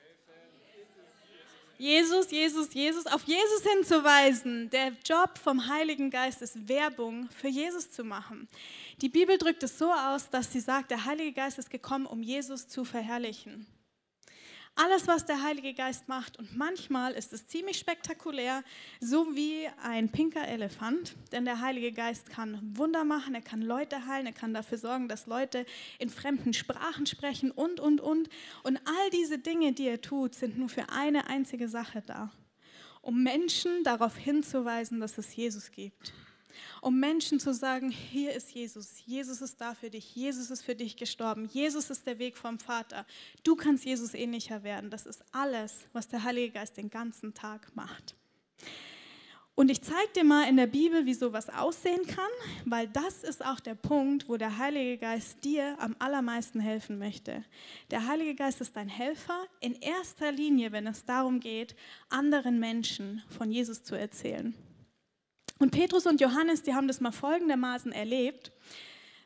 Jesus, 1.78 2.30
Jesus, 2.30 2.72
Jesus, 2.72 3.06
auf 3.06 3.24
Jesus 3.24 3.62
hinzuweisen. 3.70 4.70
Der 4.70 4.92
Job 5.04 5.38
vom 5.42 5.68
Heiligen 5.68 6.10
Geist 6.10 6.40
ist 6.40 6.68
Werbung 6.68 7.28
für 7.30 7.48
Jesus 7.48 7.90
zu 7.90 8.02
machen. 8.02 8.48
Die 9.02 9.10
Bibel 9.10 9.36
drückt 9.36 9.62
es 9.62 9.78
so 9.78 9.92
aus, 9.92 10.30
dass 10.30 10.52
sie 10.52 10.60
sagt, 10.60 10.90
der 10.90 11.04
Heilige 11.04 11.32
Geist 11.32 11.58
ist 11.58 11.70
gekommen, 11.70 12.06
um 12.06 12.22
Jesus 12.22 12.66
zu 12.66 12.84
verherrlichen. 12.84 13.66
Alles, 14.78 15.08
was 15.08 15.24
der 15.24 15.42
Heilige 15.42 15.72
Geist 15.72 16.06
macht, 16.06 16.38
und 16.38 16.54
manchmal 16.54 17.14
ist 17.14 17.32
es 17.32 17.46
ziemlich 17.46 17.78
spektakulär, 17.78 18.62
so 19.00 19.34
wie 19.34 19.66
ein 19.82 20.10
pinker 20.10 20.46
Elefant, 20.46 21.16
denn 21.32 21.46
der 21.46 21.62
Heilige 21.62 21.92
Geist 21.92 22.28
kann 22.28 22.60
Wunder 22.76 23.02
machen, 23.02 23.34
er 23.34 23.40
kann 23.40 23.62
Leute 23.62 24.06
heilen, 24.06 24.26
er 24.26 24.34
kann 24.34 24.52
dafür 24.52 24.76
sorgen, 24.76 25.08
dass 25.08 25.26
Leute 25.26 25.64
in 25.98 26.10
fremden 26.10 26.52
Sprachen 26.52 27.06
sprechen 27.06 27.50
und, 27.50 27.80
und, 27.80 28.02
und. 28.02 28.28
Und 28.64 28.76
all 28.84 29.10
diese 29.14 29.38
Dinge, 29.38 29.72
die 29.72 29.88
er 29.88 30.02
tut, 30.02 30.34
sind 30.34 30.58
nur 30.58 30.68
für 30.68 30.90
eine 30.90 31.26
einzige 31.26 31.68
Sache 31.68 32.02
da, 32.04 32.30
um 33.00 33.22
Menschen 33.22 33.82
darauf 33.82 34.18
hinzuweisen, 34.18 35.00
dass 35.00 35.16
es 35.16 35.34
Jesus 35.34 35.70
gibt 35.70 36.12
um 36.80 36.98
Menschen 37.00 37.40
zu 37.40 37.52
sagen, 37.54 37.90
hier 37.90 38.32
ist 38.32 38.52
Jesus, 38.52 39.02
Jesus 39.06 39.40
ist 39.40 39.60
da 39.60 39.74
für 39.74 39.90
dich, 39.90 40.14
Jesus 40.14 40.50
ist 40.50 40.62
für 40.62 40.74
dich 40.74 40.96
gestorben, 40.96 41.48
Jesus 41.52 41.90
ist 41.90 42.06
der 42.06 42.18
Weg 42.18 42.36
vom 42.36 42.58
Vater, 42.58 43.06
du 43.44 43.56
kannst 43.56 43.84
Jesus 43.84 44.14
ähnlicher 44.14 44.62
werden. 44.62 44.90
Das 44.90 45.06
ist 45.06 45.24
alles, 45.32 45.86
was 45.92 46.08
der 46.08 46.24
Heilige 46.24 46.52
Geist 46.52 46.76
den 46.76 46.90
ganzen 46.90 47.34
Tag 47.34 47.74
macht. 47.74 48.14
Und 49.58 49.70
ich 49.70 49.80
zeige 49.80 50.12
dir 50.14 50.24
mal 50.24 50.46
in 50.50 50.58
der 50.58 50.66
Bibel, 50.66 51.06
wie 51.06 51.14
sowas 51.14 51.48
aussehen 51.48 52.06
kann, 52.06 52.28
weil 52.66 52.88
das 52.88 53.24
ist 53.24 53.42
auch 53.42 53.58
der 53.58 53.74
Punkt, 53.74 54.28
wo 54.28 54.36
der 54.36 54.58
Heilige 54.58 54.98
Geist 54.98 55.42
dir 55.44 55.76
am 55.80 55.96
allermeisten 55.98 56.60
helfen 56.60 56.98
möchte. 56.98 57.42
Der 57.90 58.06
Heilige 58.06 58.34
Geist 58.34 58.60
ist 58.60 58.76
dein 58.76 58.90
Helfer 58.90 59.46
in 59.60 59.74
erster 59.76 60.30
Linie, 60.30 60.72
wenn 60.72 60.86
es 60.86 61.06
darum 61.06 61.40
geht, 61.40 61.74
anderen 62.10 62.60
Menschen 62.60 63.22
von 63.30 63.50
Jesus 63.50 63.82
zu 63.82 63.94
erzählen. 63.94 64.54
Und 65.58 65.70
Petrus 65.70 66.06
und 66.06 66.20
Johannes, 66.20 66.62
die 66.62 66.74
haben 66.74 66.86
das 66.86 67.00
mal 67.00 67.12
folgendermaßen 67.12 67.92
erlebt. 67.92 68.52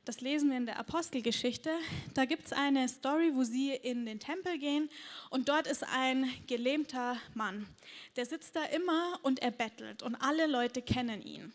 Das 0.05 0.21
lesen 0.21 0.51
wir 0.51 0.57
in 0.57 0.67
der 0.67 0.79
Apostelgeschichte. 0.79 1.71
Da 2.15 2.25
gibt 2.25 2.47
es 2.47 2.53
eine 2.53 2.89
Story, 2.89 3.33
wo 3.35 3.43
sie 3.43 3.71
in 3.75 4.07
den 4.07 4.19
Tempel 4.19 4.59
gehen 4.59 4.89
und 5.29 5.49
dort 5.49 5.67
ist 5.67 5.85
ein 5.85 6.31
gelähmter 6.47 7.17
Mann. 7.35 7.67
Der 8.17 8.27
sitzt 8.27 8.57
da 8.57 8.65
immer 8.65 9.19
und 9.23 9.41
er 9.43 9.51
bettelt 9.51 10.03
und 10.03 10.15
alle 10.17 10.47
Leute 10.47 10.83
kennen 10.83 11.21
ihn. 11.23 11.53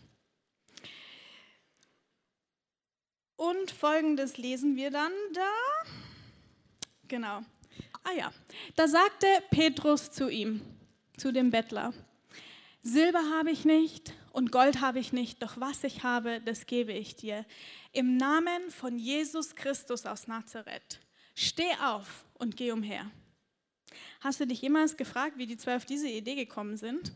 Und 3.37 3.71
folgendes 3.71 4.37
lesen 4.37 4.75
wir 4.75 4.91
dann 4.91 5.11
da. 5.33 5.51
Genau. 7.07 7.41
Ah 8.03 8.13
ja, 8.15 8.31
da 8.75 8.87
sagte 8.87 9.27
Petrus 9.49 10.11
zu 10.11 10.29
ihm, 10.29 10.61
zu 11.17 11.31
dem 11.31 11.49
Bettler, 11.49 11.93
Silber 12.83 13.23
habe 13.37 13.51
ich 13.51 13.65
nicht 13.65 14.13
und 14.35 14.51
Gold 14.51 14.81
habe 14.81 14.99
ich 14.99 15.13
nicht, 15.13 15.41
doch 15.41 15.61
was 15.61 15.85
ich 15.85 16.03
habe, 16.03 16.41
das 16.41 16.65
gebe 16.65 16.91
ich 16.91 17.15
dir. 17.15 17.45
Im 17.93 18.17
Namen 18.17 18.69
von 18.69 18.99
Jesus 18.99 19.55
Christus 19.55 20.05
aus 20.05 20.27
Nazareth, 20.27 20.99
steh 21.35 21.71
auf 21.81 22.25
und 22.33 22.57
geh 22.57 22.73
umher. 22.73 23.09
Hast 24.19 24.41
du 24.41 24.45
dich 24.45 24.61
jemals 24.61 24.97
gefragt, 24.97 25.37
wie 25.37 25.45
die 25.45 25.55
zwölf 25.55 25.83
auf 25.83 25.85
diese 25.85 26.09
Idee 26.09 26.35
gekommen 26.35 26.75
sind? 26.75 27.13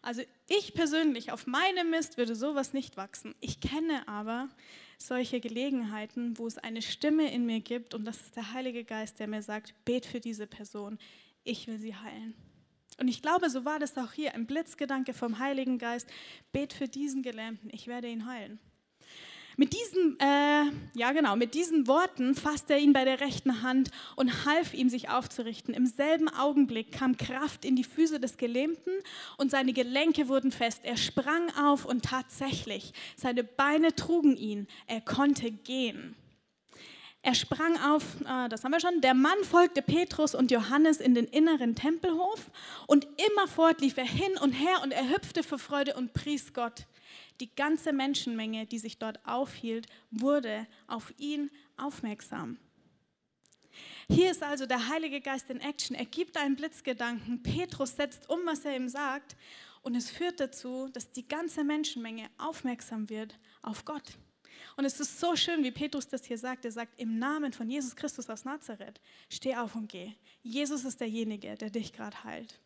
Also 0.00 0.22
ich 0.48 0.72
persönlich, 0.72 1.30
auf 1.30 1.46
meinem 1.46 1.90
Mist 1.90 2.16
würde 2.16 2.34
sowas 2.34 2.72
nicht 2.72 2.96
wachsen. 2.96 3.34
Ich 3.40 3.60
kenne 3.60 4.08
aber 4.08 4.48
solche 4.96 5.40
Gelegenheiten, 5.40 6.38
wo 6.38 6.46
es 6.46 6.56
eine 6.56 6.80
Stimme 6.80 7.30
in 7.30 7.44
mir 7.44 7.60
gibt 7.60 7.92
und 7.92 8.06
das 8.06 8.22
ist 8.22 8.34
der 8.36 8.54
Heilige 8.54 8.84
Geist, 8.84 9.20
der 9.20 9.26
mir 9.26 9.42
sagt, 9.42 9.74
bet 9.84 10.06
für 10.06 10.20
diese 10.20 10.46
Person, 10.46 10.98
ich 11.44 11.66
will 11.66 11.78
sie 11.78 11.94
heilen. 11.94 12.34
Und 13.00 13.08
ich 13.08 13.22
glaube, 13.22 13.48
so 13.48 13.64
war 13.64 13.78
das 13.78 13.96
auch 13.96 14.12
hier, 14.12 14.34
ein 14.34 14.46
Blitzgedanke 14.46 15.14
vom 15.14 15.38
Heiligen 15.38 15.78
Geist, 15.78 16.06
bet 16.52 16.74
für 16.74 16.86
diesen 16.86 17.22
Gelähmten, 17.22 17.70
ich 17.72 17.86
werde 17.86 18.08
ihn 18.08 18.26
heilen. 18.26 18.60
Mit 19.56 19.72
diesen, 19.72 20.18
äh, 20.20 20.64
ja 20.94 21.12
genau, 21.12 21.34
mit 21.34 21.54
diesen 21.54 21.86
Worten 21.86 22.34
fasste 22.34 22.74
er 22.74 22.78
ihn 22.78 22.92
bei 22.92 23.04
der 23.04 23.20
rechten 23.20 23.62
Hand 23.62 23.90
und 24.16 24.44
half 24.44 24.74
ihm, 24.74 24.90
sich 24.90 25.08
aufzurichten. 25.08 25.72
Im 25.72 25.86
selben 25.86 26.28
Augenblick 26.28 26.92
kam 26.92 27.16
Kraft 27.16 27.64
in 27.64 27.74
die 27.74 27.84
Füße 27.84 28.20
des 28.20 28.36
Gelähmten 28.36 28.92
und 29.38 29.50
seine 29.50 29.72
Gelenke 29.72 30.28
wurden 30.28 30.52
fest. 30.52 30.80
Er 30.84 30.96
sprang 30.98 31.50
auf 31.56 31.86
und 31.86 32.04
tatsächlich, 32.04 32.92
seine 33.16 33.44
Beine 33.44 33.94
trugen 33.94 34.36
ihn. 34.36 34.66
Er 34.86 35.00
konnte 35.00 35.50
gehen. 35.50 36.16
Er 37.22 37.34
sprang 37.34 37.78
auf, 37.78 38.02
äh, 38.22 38.48
das 38.48 38.64
haben 38.64 38.72
wir 38.72 38.80
schon, 38.80 39.02
der 39.02 39.12
Mann 39.12 39.44
folgte 39.44 39.82
Petrus 39.82 40.34
und 40.34 40.50
Johannes 40.50 41.00
in 41.00 41.14
den 41.14 41.26
inneren 41.26 41.74
Tempelhof 41.74 42.50
und 42.86 43.06
immerfort 43.30 43.80
lief 43.80 43.98
er 43.98 44.06
hin 44.06 44.38
und 44.40 44.52
her 44.52 44.80
und 44.82 44.92
er 44.92 45.10
hüpfte 45.10 45.42
vor 45.42 45.58
Freude 45.58 45.94
und 45.94 46.14
pries 46.14 46.54
Gott. 46.54 46.86
Die 47.40 47.54
ganze 47.54 47.92
Menschenmenge, 47.92 48.64
die 48.66 48.78
sich 48.78 48.98
dort 48.98 49.18
aufhielt, 49.26 49.86
wurde 50.10 50.66
auf 50.86 51.12
ihn 51.18 51.50
aufmerksam. 51.76 52.58
Hier 54.08 54.30
ist 54.30 54.42
also 54.42 54.66
der 54.66 54.88
Heilige 54.88 55.20
Geist 55.20 55.50
in 55.50 55.60
Action. 55.60 55.94
Er 55.94 56.06
gibt 56.06 56.36
einen 56.36 56.56
Blitzgedanken. 56.56 57.42
Petrus 57.42 57.96
setzt 57.96 58.28
um, 58.28 58.40
was 58.44 58.64
er 58.64 58.74
ihm 58.74 58.88
sagt. 58.88 59.36
Und 59.82 59.94
es 59.94 60.10
führt 60.10 60.40
dazu, 60.40 60.88
dass 60.92 61.10
die 61.10 61.26
ganze 61.26 61.64
Menschenmenge 61.64 62.28
aufmerksam 62.36 63.08
wird 63.08 63.38
auf 63.62 63.84
Gott. 63.84 64.18
Und 64.80 64.86
es 64.86 64.98
ist 64.98 65.20
so 65.20 65.36
schön, 65.36 65.62
wie 65.62 65.72
Petrus 65.72 66.08
das 66.08 66.24
hier 66.24 66.38
sagt. 66.38 66.64
Er 66.64 66.72
sagt, 66.72 66.98
im 66.98 67.18
Namen 67.18 67.52
von 67.52 67.68
Jesus 67.68 67.94
Christus 67.94 68.30
aus 68.30 68.46
Nazareth, 68.46 68.98
steh 69.28 69.54
auf 69.54 69.74
und 69.74 69.90
geh. 69.90 70.14
Jesus 70.42 70.86
ist 70.86 71.02
derjenige, 71.02 71.54
der 71.54 71.68
dich 71.68 71.92
gerade 71.92 72.24
heilt. 72.24 72.58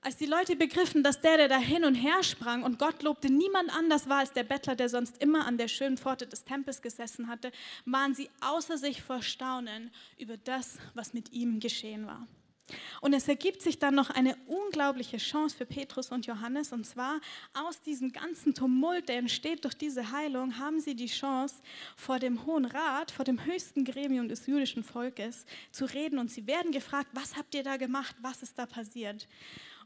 Als 0.00 0.16
die 0.16 0.24
Leute 0.24 0.56
begriffen, 0.56 1.02
dass 1.02 1.20
der, 1.20 1.36
der 1.36 1.48
da 1.48 1.58
hin 1.58 1.84
und 1.84 1.94
her 1.94 2.22
sprang 2.22 2.62
und 2.62 2.78
Gott 2.78 3.02
lobte, 3.02 3.30
niemand 3.30 3.68
anders 3.76 4.08
war 4.08 4.20
als 4.20 4.32
der 4.32 4.44
Bettler, 4.44 4.76
der 4.76 4.88
sonst 4.88 5.18
immer 5.18 5.46
an 5.46 5.58
der 5.58 5.68
schönen 5.68 5.98
Pforte 5.98 6.26
des 6.26 6.44
Tempels 6.44 6.80
gesessen 6.80 7.28
hatte, 7.28 7.52
waren 7.84 8.14
sie 8.14 8.30
außer 8.40 8.78
sich 8.78 9.02
vor 9.02 9.20
Staunen 9.20 9.90
über 10.16 10.38
das, 10.38 10.78
was 10.94 11.12
mit 11.12 11.32
ihm 11.32 11.60
geschehen 11.60 12.06
war. 12.06 12.26
Und 13.00 13.12
es 13.12 13.28
ergibt 13.28 13.60
sich 13.60 13.78
dann 13.78 13.94
noch 13.94 14.10
eine 14.10 14.36
unglaubliche 14.46 15.18
Chance 15.18 15.56
für 15.56 15.66
Petrus 15.66 16.10
und 16.10 16.26
Johannes. 16.26 16.72
Und 16.72 16.84
zwar 16.84 17.20
aus 17.52 17.80
diesem 17.82 18.12
ganzen 18.12 18.54
Tumult, 18.54 19.08
der 19.08 19.18
entsteht 19.18 19.64
durch 19.64 19.74
diese 19.74 20.10
Heilung, 20.12 20.58
haben 20.58 20.80
sie 20.80 20.94
die 20.94 21.06
Chance, 21.06 21.56
vor 21.96 22.18
dem 22.18 22.46
Hohen 22.46 22.64
Rat, 22.64 23.10
vor 23.10 23.24
dem 23.24 23.44
höchsten 23.44 23.84
Gremium 23.84 24.28
des 24.28 24.46
jüdischen 24.46 24.82
Volkes 24.82 25.44
zu 25.70 25.84
reden. 25.84 26.18
Und 26.18 26.30
sie 26.30 26.46
werden 26.46 26.72
gefragt, 26.72 27.10
was 27.12 27.36
habt 27.36 27.54
ihr 27.54 27.62
da 27.62 27.76
gemacht? 27.76 28.16
Was 28.20 28.42
ist 28.42 28.58
da 28.58 28.66
passiert? 28.66 29.28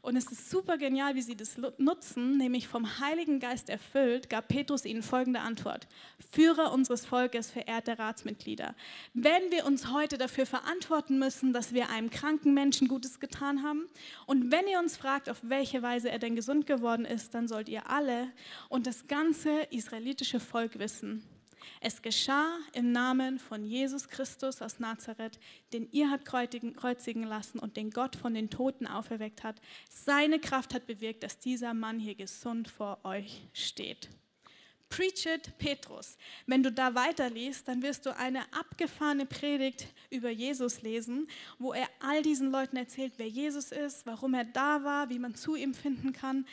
Und 0.01 0.15
es 0.15 0.31
ist 0.31 0.49
super 0.49 0.77
genial, 0.77 1.15
wie 1.15 1.21
sie 1.21 1.35
das 1.35 1.57
nutzen, 1.77 2.37
nämlich 2.37 2.67
vom 2.67 2.99
Heiligen 2.99 3.39
Geist 3.39 3.69
erfüllt, 3.69 4.29
gab 4.29 4.47
Petrus 4.47 4.85
ihnen 4.85 5.03
folgende 5.03 5.41
Antwort. 5.41 5.87
Führer 6.31 6.71
unseres 6.71 7.05
Volkes, 7.05 7.51
verehrte 7.51 7.99
Ratsmitglieder, 7.99 8.75
wenn 9.13 9.51
wir 9.51 9.65
uns 9.65 9.91
heute 9.91 10.17
dafür 10.17 10.45
verantworten 10.45 11.19
müssen, 11.19 11.53
dass 11.53 11.73
wir 11.73 11.89
einem 11.89 12.09
kranken 12.09 12.53
Menschen 12.53 12.87
Gutes 12.87 13.19
getan 13.19 13.63
haben 13.63 13.87
und 14.25 14.51
wenn 14.51 14.67
ihr 14.67 14.79
uns 14.79 14.97
fragt, 14.97 15.29
auf 15.29 15.39
welche 15.41 15.81
Weise 15.81 16.09
er 16.09 16.19
denn 16.19 16.35
gesund 16.35 16.65
geworden 16.65 17.05
ist, 17.05 17.33
dann 17.33 17.47
sollt 17.47 17.69
ihr 17.69 17.89
alle 17.89 18.29
und 18.69 18.87
das 18.87 19.07
ganze 19.07 19.61
israelitische 19.71 20.39
Volk 20.39 20.79
wissen, 20.79 21.23
es 21.81 22.01
geschah 22.01 22.57
im 22.73 22.91
Namen 22.91 23.39
von 23.39 23.63
Jesus 23.63 24.07
Christus 24.07 24.61
aus 24.61 24.79
Nazareth, 24.79 25.39
den 25.73 25.89
ihr 25.91 26.11
habt 26.11 26.25
kreuzigen 26.25 27.23
lassen 27.23 27.59
und 27.59 27.77
den 27.77 27.91
Gott 27.91 28.15
von 28.15 28.33
den 28.33 28.49
Toten 28.49 28.87
auferweckt 28.87 29.43
hat. 29.43 29.61
Seine 29.89 30.39
Kraft 30.39 30.73
hat 30.73 30.87
bewirkt, 30.87 31.23
dass 31.23 31.39
dieser 31.39 31.73
Mann 31.73 31.99
hier 31.99 32.15
gesund 32.15 32.67
vor 32.69 32.99
euch 33.03 33.41
steht. 33.53 34.09
Preach 34.89 35.27
it, 35.27 35.55
Petrus. 35.59 36.17
Wenn 36.47 36.63
du 36.63 36.71
da 36.71 36.95
weiterliest, 36.95 37.67
dann 37.67 37.83
wirst 37.83 38.07
du 38.07 38.15
eine 38.15 38.41
abgefahrene 38.51 39.27
Predigt 39.27 39.87
über 40.09 40.31
Jesus 40.31 40.81
lesen, 40.81 41.27
wo 41.59 41.73
er 41.73 41.87
all 41.99 42.23
diesen 42.23 42.49
Leuten 42.49 42.75
erzählt, 42.75 43.13
wer 43.17 43.27
Jesus 43.27 43.71
ist, 43.71 44.07
warum 44.07 44.33
er 44.33 44.45
da 44.45 44.83
war, 44.83 45.09
wie 45.11 45.19
man 45.19 45.35
zu 45.35 45.55
ihm 45.55 45.75
finden 45.75 46.11
kann. 46.11 46.47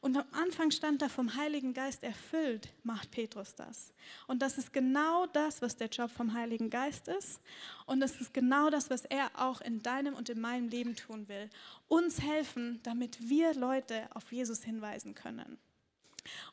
Und 0.00 0.16
am 0.16 0.26
Anfang 0.32 0.70
stand 0.70 1.02
da 1.02 1.08
vom 1.08 1.34
Heiligen 1.34 1.74
Geist 1.74 2.02
erfüllt, 2.02 2.68
macht 2.84 3.10
Petrus 3.10 3.54
das. 3.54 3.92
Und 4.26 4.42
das 4.42 4.56
ist 4.58 4.72
genau 4.72 5.26
das, 5.26 5.60
was 5.60 5.76
der 5.76 5.88
Job 5.88 6.10
vom 6.10 6.34
Heiligen 6.34 6.70
Geist 6.70 7.08
ist. 7.08 7.40
Und 7.86 8.00
das 8.00 8.20
ist 8.20 8.32
genau 8.32 8.70
das, 8.70 8.90
was 8.90 9.04
er 9.04 9.30
auch 9.34 9.60
in 9.60 9.82
deinem 9.82 10.14
und 10.14 10.28
in 10.28 10.40
meinem 10.40 10.68
Leben 10.68 10.94
tun 10.94 11.28
will. 11.28 11.50
Uns 11.88 12.20
helfen, 12.20 12.80
damit 12.84 13.28
wir 13.28 13.54
Leute 13.54 14.08
auf 14.14 14.32
Jesus 14.32 14.62
hinweisen 14.62 15.14
können. 15.14 15.58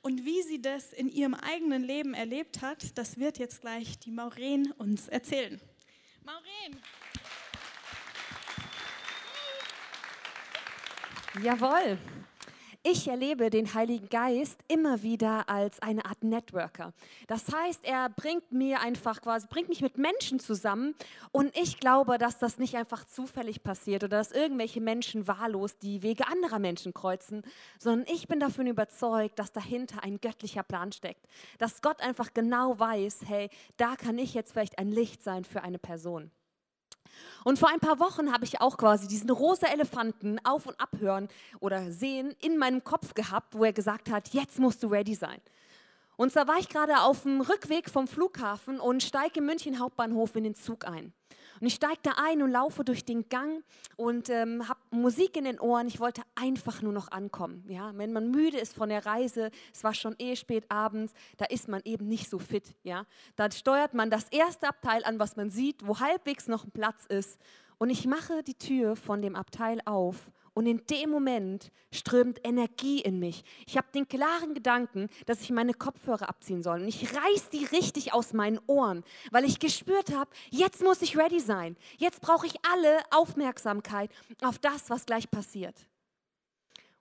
Und 0.02 0.26
wie 0.26 0.42
sie 0.42 0.62
das 0.62 0.94
in 0.94 1.10
ihrem 1.10 1.34
eigenen 1.34 1.84
Leben 1.84 2.14
erlebt 2.14 2.62
hat, 2.62 2.98
das 2.98 3.18
wird 3.20 3.38
jetzt 3.38 3.62
gleich 3.62 4.00
die 4.00 4.12
Maureen 4.12 4.72
uns 4.74 5.08
erzählen. 5.08 5.60
Maureen! 6.24 6.82
Jawohl. 11.44 11.98
Ich 12.88 13.08
erlebe 13.08 13.50
den 13.50 13.74
Heiligen 13.74 14.10
Geist 14.10 14.60
immer 14.68 15.02
wieder 15.02 15.50
als 15.50 15.82
eine 15.82 16.06
Art 16.06 16.24
Networker. 16.24 16.94
Das 17.26 17.52
heißt, 17.52 17.84
er 17.84 18.10
bringt 18.10 18.52
mir 18.52 18.80
einfach 18.80 19.24
quasi, 19.24 19.48
bringt 19.50 19.70
mich 19.70 19.82
mit 19.82 19.98
Menschen 19.98 20.40
zusammen 20.40 20.94
und 21.32 21.58
ich 21.58 21.80
glaube, 21.80 22.20
dass 22.20 22.38
das 22.38 22.60
nicht 22.60 22.76
einfach 22.76 23.04
zufällig 23.06 23.64
passiert 23.64 24.04
oder 24.04 24.18
dass 24.18 24.32
irgendwelche 24.32 24.82
Menschen 24.82 25.28
wahllos 25.28 25.80
die 25.80 26.04
Wege 26.04 26.28
anderer 26.28 26.60
Menschen 26.60 26.94
kreuzen, 26.94 27.42
sondern 27.80 28.06
ich 28.14 28.28
bin 28.28 28.40
davon 28.40 28.68
überzeugt, 28.68 29.40
dass 29.40 29.52
dahinter 29.52 30.04
ein 30.04 30.22
göttlicher 30.22 30.62
Plan 30.62 30.92
steckt. 30.92 31.26
Dass 31.58 31.82
Gott 31.82 32.02
einfach 32.02 32.36
genau 32.36 32.78
weiß, 32.78 33.22
hey, 33.26 33.50
da 33.78 33.96
kann 33.96 34.20
ich 34.20 34.36
jetzt 34.36 34.52
vielleicht 34.52 34.78
ein 34.78 34.92
Licht 34.92 35.24
sein 35.24 35.44
für 35.44 35.64
eine 35.64 35.80
Person. 35.80 36.30
Und 37.44 37.60
vor 37.60 37.70
ein 37.70 37.80
paar 37.80 38.00
Wochen 38.00 38.34
habe 38.34 38.46
ich 38.46 38.62
auch 38.62 38.78
quasi 38.78 39.08
diesen 39.08 39.30
rosa 39.30 39.68
Elefanten 39.68 40.40
auf 40.44 40.66
und 40.66 40.80
abhören 40.80 41.30
oder 41.60 41.92
sehen 41.92 42.36
in 42.42 42.58
meinem 42.58 42.84
Kopf 42.84 43.14
gehabt, 43.14 43.56
wo 43.56 43.64
er 43.64 43.74
gesagt 43.74 44.10
hat, 44.10 44.30
jetzt 44.30 44.60
musst 44.60 44.82
du 44.82 44.88
ready 44.88 45.16
sein. 45.16 45.40
Und 46.18 46.32
zwar 46.32 46.48
war 46.48 46.58
ich 46.60 46.70
gerade 46.70 47.02
auf 47.02 47.24
dem 47.24 47.42
Rückweg 47.42 47.90
vom 47.90 48.08
Flughafen 48.08 48.80
und 48.80 49.04
steige 49.04 49.40
im 49.40 49.46
München 49.46 49.80
Hauptbahnhof 49.80 50.36
in 50.36 50.46
den 50.46 50.56
Zug 50.56 50.88
ein. 50.88 51.14
Und 51.60 51.68
ich 51.68 51.76
steige 51.76 52.00
da 52.04 52.12
ein 52.18 52.42
und 52.42 52.52
laufe 52.52 52.84
durch 52.84 53.06
den 53.06 53.30
Gang 53.30 53.64
und 53.96 54.30
ähm, 54.30 54.68
habe 54.68 54.80
Musik 54.92 55.38
in 55.38 55.46
den 55.46 55.60
Ohren. 55.60 55.88
Ich 55.88 56.00
wollte 56.00 56.22
einfach 56.36 56.82
nur 56.82 56.94
noch 56.94 57.12
ankommen. 57.12 57.66
Ja? 57.70 57.92
Wenn 57.96 58.14
man 58.14 58.32
müde 58.32 58.58
ist 58.58 58.76
von 58.76 58.90
der 58.90 59.06
Reise, 59.06 59.52
es 59.74 59.84
war 59.84 59.94
schon 59.94 60.16
eh 60.20 60.36
spät 60.36 60.66
abends, 60.70 61.14
da 61.38 61.46
ist 61.46 61.68
man 61.68 61.82
eben 61.86 62.08
nicht 62.08 62.30
so 62.30 62.40
fit. 62.40 62.76
Ja? 62.84 63.06
Dann 63.36 63.52
steuert 63.52 63.94
man 63.94 64.10
das 64.10 64.28
erste 64.30 64.68
Abteil 64.68 65.04
an, 65.06 65.20
was 65.20 65.36
man 65.36 65.50
sieht, 65.50 65.86
wo 65.86 66.00
halbwegs 66.00 66.48
noch 66.48 66.66
ein 66.66 66.72
Platz 66.72 67.06
ist. 67.06 67.40
Und 67.78 67.90
ich 67.90 68.06
mache 68.06 68.44
die 68.44 68.58
Tür 68.58 68.96
von 68.96 69.22
dem 69.22 69.36
Abteil 69.36 69.82
auf 69.86 70.32
und 70.56 70.66
in 70.66 70.82
dem 70.88 71.10
Moment 71.12 71.70
strömt 71.92 72.40
Energie 72.44 73.02
in 73.02 73.20
mich. 73.20 73.44
Ich 73.68 73.78
habe 73.78 73.88
den 73.94 74.08
klaren 74.08 74.54
Gedanken, 74.54 75.10
dass 75.26 75.42
ich 75.42 75.52
meine 75.52 75.74
Kopfhörer 75.74 76.30
abziehen 76.30 76.64
soll. 76.64 76.82
Und 76.82 76.88
ich 76.88 77.14
reiß 77.14 77.50
die 77.50 77.66
richtig 77.66 78.14
aus 78.14 78.34
meinen 78.34 78.60
Ohren, 78.66 79.04
weil 79.32 79.44
ich 79.44 79.60
gespürt 79.60 80.16
habe, 80.16 80.32
jetzt 80.50 80.82
muss 80.82 81.02
ich 81.02 81.18
ready 81.18 81.42
sein. 81.42 81.76
Jetzt 81.98 82.22
brauche 82.22 82.48
ich 82.48 82.56
alle 82.72 83.00
Aufmerksamkeit 83.12 84.10
auf 84.42 84.58
das, 84.58 84.90
was 84.90 85.06
gleich 85.06 85.30
passiert. 85.30 85.76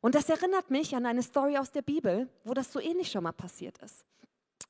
Und 0.00 0.16
das 0.16 0.28
erinnert 0.28 0.70
mich 0.70 0.94
an 0.96 1.06
eine 1.06 1.22
Story 1.22 1.56
aus 1.56 1.70
der 1.70 1.82
Bibel, 1.82 2.28
wo 2.42 2.54
das 2.54 2.72
so 2.72 2.80
ähnlich 2.80 3.10
schon 3.10 3.22
mal 3.22 3.32
passiert 3.32 3.78
ist. 3.78 4.04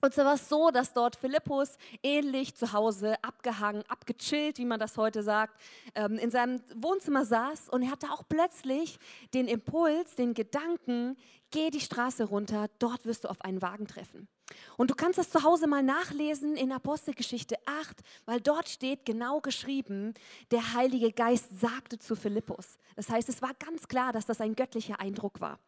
Und 0.01 0.13
so 0.13 0.23
war 0.23 0.35
es 0.35 0.51
so, 0.51 0.71
dass 0.71 0.93
dort 0.93 1.17
Philippus 1.17 1.79
ähnlich 2.03 2.55
zu 2.55 2.75
Hause 2.75 3.17
abgehangen, 3.23 3.85
abgechillt, 3.89 4.59
wie 4.59 4.67
man 4.67 4.79
das 4.79 4.99
heute 4.99 5.23
sagt, 5.23 5.59
ähm, 5.95 6.19
in 6.19 6.31
seinem 6.31 6.61
Wohnzimmer 6.75 7.25
saß 7.25 7.71
und 7.71 7.83
er 7.83 7.91
hatte 7.91 8.11
auch 8.11 8.23
plötzlich 8.29 8.99
den 9.33 9.49
Impuls, 9.49 10.15
den 10.15 10.35
Gedanken, 10.35 11.17
geh 11.51 11.71
die 11.71 11.81
Straße 11.81 12.25
runter, 12.25 12.67
dort 12.81 13.07
wirst 13.07 13.25
du 13.25 13.29
auf 13.29 13.41
einen 13.41 13.63
Wagen 13.63 13.87
treffen. 13.87 14.29
Und 14.77 14.91
du 14.91 14.95
kannst 14.95 15.19
das 15.19 15.31
zu 15.31 15.43
Hause 15.43 15.67
mal 15.67 15.83
nachlesen 15.83 16.57
in 16.57 16.73
Apostelgeschichte 16.73 17.57
8, 17.65 18.03
weil 18.27 18.41
dort 18.41 18.69
steht 18.69 19.07
genau 19.07 19.41
geschrieben, 19.41 20.13
der 20.51 20.75
Heilige 20.75 21.13
Geist 21.13 21.59
sagte 21.59 21.99
zu 21.99 22.15
Philippus. 22.15 22.79
Das 22.95 23.09
heißt, 23.09 23.29
es 23.31 23.41
war 23.41 23.55
ganz 23.55 23.89
klar, 23.89 24.13
dass 24.13 24.27
das 24.27 24.41
ein 24.41 24.55
göttlicher 24.55 25.01
Eindruck 25.01 25.41
war. 25.41 25.59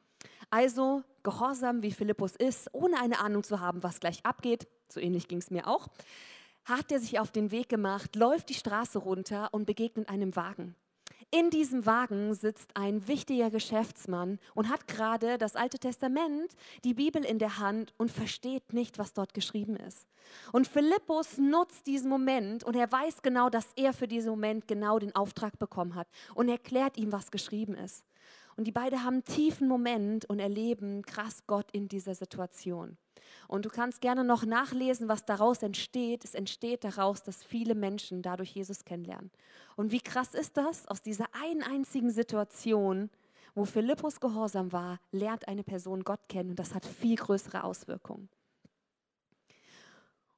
Also 0.56 1.02
gehorsam 1.22 1.82
wie 1.82 1.92
Philippus 1.92 2.34
ist, 2.34 2.70
ohne 2.72 2.98
eine 2.98 3.18
Ahnung 3.18 3.44
zu 3.44 3.60
haben, 3.60 3.82
was 3.82 4.00
gleich 4.00 4.24
abgeht, 4.24 4.66
so 4.88 5.00
ähnlich 5.00 5.28
ging 5.28 5.36
es 5.36 5.50
mir 5.50 5.66
auch, 5.68 5.88
hat 6.64 6.90
er 6.90 6.98
sich 6.98 7.20
auf 7.20 7.30
den 7.30 7.50
Weg 7.50 7.68
gemacht, 7.68 8.16
läuft 8.16 8.48
die 8.48 8.54
Straße 8.54 8.98
runter 8.98 9.50
und 9.52 9.66
begegnet 9.66 10.08
einem 10.08 10.34
Wagen. 10.34 10.74
In 11.30 11.50
diesem 11.50 11.84
Wagen 11.84 12.32
sitzt 12.32 12.70
ein 12.74 13.06
wichtiger 13.06 13.50
Geschäftsmann 13.50 14.38
und 14.54 14.70
hat 14.70 14.88
gerade 14.88 15.36
das 15.36 15.56
Alte 15.56 15.78
Testament, 15.78 16.50
die 16.84 16.94
Bibel 16.94 17.22
in 17.22 17.38
der 17.38 17.58
Hand 17.58 17.92
und 17.98 18.10
versteht 18.10 18.72
nicht, 18.72 18.96
was 18.96 19.12
dort 19.12 19.34
geschrieben 19.34 19.76
ist. 19.76 20.06
Und 20.52 20.66
Philippus 20.66 21.36
nutzt 21.36 21.86
diesen 21.86 22.08
Moment 22.08 22.64
und 22.64 22.76
er 22.76 22.90
weiß 22.90 23.20
genau, 23.20 23.50
dass 23.50 23.74
er 23.76 23.92
für 23.92 24.08
diesen 24.08 24.30
Moment 24.30 24.66
genau 24.66 24.98
den 24.98 25.14
Auftrag 25.14 25.58
bekommen 25.58 25.96
hat 25.96 26.08
und 26.34 26.48
erklärt 26.48 26.96
ihm, 26.96 27.12
was 27.12 27.30
geschrieben 27.30 27.74
ist. 27.74 28.06
Und 28.56 28.64
die 28.64 28.72
beiden 28.72 29.04
haben 29.04 29.14
einen 29.14 29.24
tiefen 29.24 29.68
Moment 29.68 30.24
und 30.24 30.38
erleben 30.38 31.02
krass 31.02 31.44
Gott 31.46 31.70
in 31.72 31.88
dieser 31.88 32.14
Situation. 32.14 32.96
Und 33.48 33.64
du 33.64 33.68
kannst 33.68 34.00
gerne 34.00 34.24
noch 34.24 34.44
nachlesen, 34.44 35.08
was 35.08 35.24
daraus 35.24 35.62
entsteht. 35.62 36.24
Es 36.24 36.34
entsteht 36.34 36.84
daraus, 36.84 37.22
dass 37.22 37.44
viele 37.44 37.74
Menschen 37.74 38.22
dadurch 38.22 38.50
Jesus 38.50 38.84
kennenlernen. 38.84 39.30
Und 39.76 39.92
wie 39.92 40.00
krass 40.00 40.34
ist 40.34 40.56
das? 40.56 40.86
Aus 40.88 41.02
dieser 41.02 41.26
einen 41.34 41.62
einzigen 41.62 42.10
Situation, 42.10 43.10
wo 43.54 43.64
Philippus 43.64 44.20
gehorsam 44.20 44.72
war, 44.72 45.00
lernt 45.12 45.48
eine 45.48 45.64
Person 45.64 46.04
Gott 46.04 46.28
kennen 46.28 46.50
und 46.50 46.58
das 46.58 46.74
hat 46.74 46.84
viel 46.84 47.16
größere 47.16 47.64
Auswirkungen. 47.64 48.28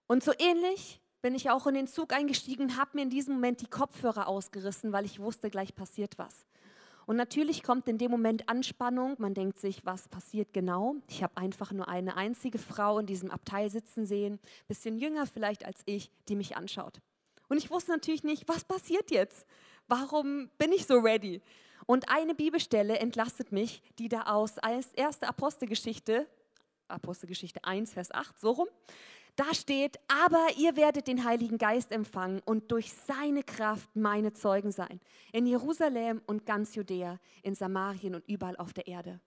Und 0.06 0.24
so 0.24 0.32
ähnlich 0.38 1.00
bin 1.20 1.34
ich 1.34 1.50
auch 1.50 1.66
in 1.66 1.74
den 1.74 1.86
Zug 1.86 2.12
eingestiegen, 2.12 2.76
habe 2.76 2.90
mir 2.94 3.02
in 3.02 3.10
diesem 3.10 3.34
Moment 3.34 3.60
die 3.60 3.66
Kopfhörer 3.66 4.28
ausgerissen, 4.28 4.92
weil 4.92 5.04
ich 5.04 5.18
wusste, 5.18 5.50
gleich 5.50 5.74
passiert 5.74 6.16
was. 6.16 6.46
Und 7.08 7.16
natürlich 7.16 7.62
kommt 7.62 7.88
in 7.88 7.96
dem 7.96 8.10
Moment 8.10 8.50
Anspannung. 8.50 9.14
Man 9.16 9.32
denkt 9.32 9.58
sich, 9.58 9.86
was 9.86 10.08
passiert 10.08 10.52
genau? 10.52 10.96
Ich 11.08 11.22
habe 11.22 11.38
einfach 11.38 11.72
nur 11.72 11.88
eine 11.88 12.18
einzige 12.18 12.58
Frau 12.58 12.98
in 12.98 13.06
diesem 13.06 13.30
Abteil 13.30 13.70
sitzen 13.70 14.04
sehen, 14.04 14.38
bisschen 14.66 14.98
jünger 14.98 15.26
vielleicht 15.26 15.64
als 15.64 15.80
ich, 15.86 16.10
die 16.28 16.36
mich 16.36 16.58
anschaut. 16.58 17.00
Und 17.48 17.56
ich 17.56 17.70
wusste 17.70 17.92
natürlich 17.92 18.24
nicht, 18.24 18.46
was 18.46 18.62
passiert 18.62 19.10
jetzt? 19.10 19.46
Warum 19.86 20.50
bin 20.58 20.70
ich 20.70 20.84
so 20.84 20.98
ready? 20.98 21.40
Und 21.86 22.10
eine 22.10 22.34
Bibelstelle 22.34 22.98
entlastet 22.98 23.52
mich, 23.52 23.82
die 23.98 24.10
da 24.10 24.24
aus 24.24 24.58
als 24.58 24.92
erste 24.92 25.28
Apostelgeschichte, 25.28 26.26
Apostelgeschichte 26.88 27.64
1, 27.64 27.94
Vers 27.94 28.12
8, 28.12 28.38
so 28.38 28.50
rum, 28.50 28.68
da 29.38 29.54
steht, 29.54 29.98
aber 30.08 30.44
ihr 30.56 30.76
werdet 30.76 31.06
den 31.06 31.24
Heiligen 31.24 31.58
Geist 31.58 31.92
empfangen 31.92 32.40
und 32.44 32.72
durch 32.72 32.92
seine 32.92 33.42
Kraft 33.42 33.88
meine 33.94 34.32
Zeugen 34.32 34.72
sein. 34.72 35.00
In 35.32 35.46
Jerusalem 35.46 36.20
und 36.26 36.44
ganz 36.44 36.74
Judäa, 36.74 37.18
in 37.42 37.54
Samarien 37.54 38.16
und 38.16 38.26
überall 38.26 38.56
auf 38.56 38.72
der 38.72 38.88
Erde. 38.88 39.20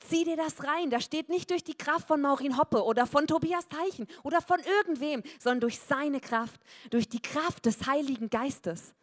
Zieh 0.00 0.24
dir 0.24 0.36
das 0.36 0.62
rein. 0.64 0.90
Da 0.90 1.00
steht 1.00 1.28
nicht 1.30 1.50
durch 1.50 1.64
die 1.64 1.76
Kraft 1.76 2.06
von 2.06 2.20
Maureen 2.20 2.58
Hoppe 2.58 2.84
oder 2.84 3.06
von 3.06 3.26
Tobias 3.26 3.66
Teichen 3.68 4.06
oder 4.24 4.42
von 4.42 4.60
irgendwem, 4.60 5.22
sondern 5.38 5.60
durch 5.60 5.80
seine 5.80 6.20
Kraft, 6.20 6.60
durch 6.90 7.08
die 7.08 7.22
Kraft 7.22 7.64
des 7.64 7.86
Heiligen 7.86 8.28
Geistes. 8.28 8.94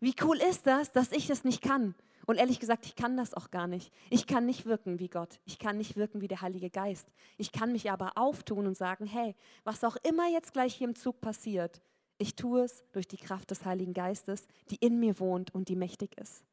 Wie 0.00 0.14
cool 0.22 0.38
ist 0.38 0.66
das, 0.66 0.92
dass 0.92 1.12
ich 1.12 1.28
das 1.28 1.44
nicht 1.44 1.62
kann? 1.62 1.94
Und 2.30 2.36
ehrlich 2.36 2.60
gesagt, 2.60 2.86
ich 2.86 2.94
kann 2.94 3.16
das 3.16 3.34
auch 3.34 3.50
gar 3.50 3.66
nicht. 3.66 3.92
Ich 4.08 4.28
kann 4.28 4.46
nicht 4.46 4.64
wirken 4.64 5.00
wie 5.00 5.08
Gott. 5.08 5.40
Ich 5.46 5.58
kann 5.58 5.78
nicht 5.78 5.96
wirken 5.96 6.20
wie 6.20 6.28
der 6.28 6.42
Heilige 6.42 6.70
Geist. 6.70 7.08
Ich 7.38 7.50
kann 7.50 7.72
mich 7.72 7.90
aber 7.90 8.12
auftun 8.16 8.68
und 8.68 8.76
sagen, 8.76 9.04
hey, 9.04 9.34
was 9.64 9.82
auch 9.82 9.96
immer 10.04 10.28
jetzt 10.28 10.52
gleich 10.52 10.76
hier 10.76 10.86
im 10.86 10.94
Zug 10.94 11.20
passiert, 11.20 11.82
ich 12.18 12.36
tue 12.36 12.62
es 12.62 12.84
durch 12.92 13.08
die 13.08 13.16
Kraft 13.16 13.50
des 13.50 13.64
Heiligen 13.64 13.94
Geistes, 13.94 14.46
die 14.70 14.76
in 14.76 15.00
mir 15.00 15.18
wohnt 15.18 15.52
und 15.52 15.68
die 15.68 15.74
mächtig 15.74 16.16
ist. 16.20 16.44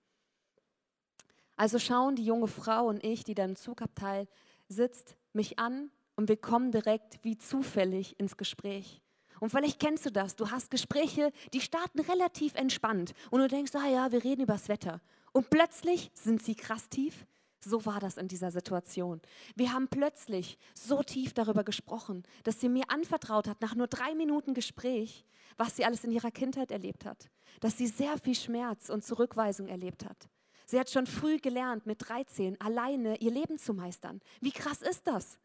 Also 1.58 1.78
schauen 1.78 2.16
die 2.16 2.26
junge 2.26 2.48
Frau 2.48 2.88
und 2.88 3.04
ich, 3.04 3.24
die 3.24 3.36
da 3.36 3.46
im 3.46 3.56
Zugabteil 3.56 4.28
sitzt, 4.68 5.16
mich 5.32 5.60
an 5.60 5.92
und 6.16 6.28
wir 6.28 6.38
kommen 6.38 6.72
direkt 6.72 7.20
wie 7.22 7.38
zufällig 7.38 8.20
ins 8.20 8.36
Gespräch. 8.36 9.00
Und 9.40 9.52
vielleicht 9.52 9.80
kennst 9.80 10.08
du 10.08 10.12
das. 10.12 10.36
Du 10.36 10.50
hast 10.50 10.72
Gespräche, 10.72 11.32
die 11.54 11.62
starten 11.62 12.00
relativ 12.00 12.56
entspannt 12.56 13.14
und 13.30 13.42
du 13.42 13.48
denkst, 13.48 13.76
ah 13.76 13.88
ja, 13.88 14.12
wir 14.12 14.24
reden 14.24 14.42
über 14.42 14.54
das 14.54 14.70
Wetter. 14.70 15.02
Und 15.38 15.52
plötzlich 15.52 16.10
sind 16.16 16.42
sie 16.42 16.56
krass 16.56 16.90
tief. 16.90 17.28
So 17.60 17.86
war 17.86 18.00
das 18.00 18.18
in 18.18 18.28
dieser 18.28 18.50
Situation. 18.50 19.22
Wir 19.56 19.72
haben 19.72 19.88
plötzlich 19.88 20.58
so 20.74 21.04
tief 21.04 21.36
darüber 21.36 21.64
gesprochen, 21.64 22.24
dass 22.44 22.60
sie 22.60 22.70
mir 22.70 22.86
anvertraut 22.88 23.48
hat, 23.48 23.62
nach 23.62 23.76
nur 23.76 23.86
drei 23.86 24.16
Minuten 24.16 24.56
Gespräch, 24.56 25.28
was 25.56 25.76
sie 25.76 25.86
alles 25.86 26.04
in 26.04 26.12
ihrer 26.12 26.32
Kindheit 26.32 26.72
erlebt 26.72 27.06
hat. 27.06 27.30
Dass 27.60 27.78
sie 27.78 27.86
sehr 27.86 28.18
viel 28.18 28.34
Schmerz 28.34 28.90
und 28.90 29.06
Zurückweisung 29.06 29.68
erlebt 29.68 30.06
hat. 30.06 30.28
Sie 30.66 30.80
hat 30.80 30.90
schon 30.90 31.06
früh 31.06 31.38
gelernt, 31.38 31.86
mit 31.86 32.10
13 32.10 32.60
alleine 32.60 33.18
ihr 33.18 33.30
Leben 33.30 33.60
zu 33.60 33.76
meistern. 33.76 34.22
Wie 34.42 34.52
krass 34.52 34.82
ist 34.82 35.06
das? 35.06 35.38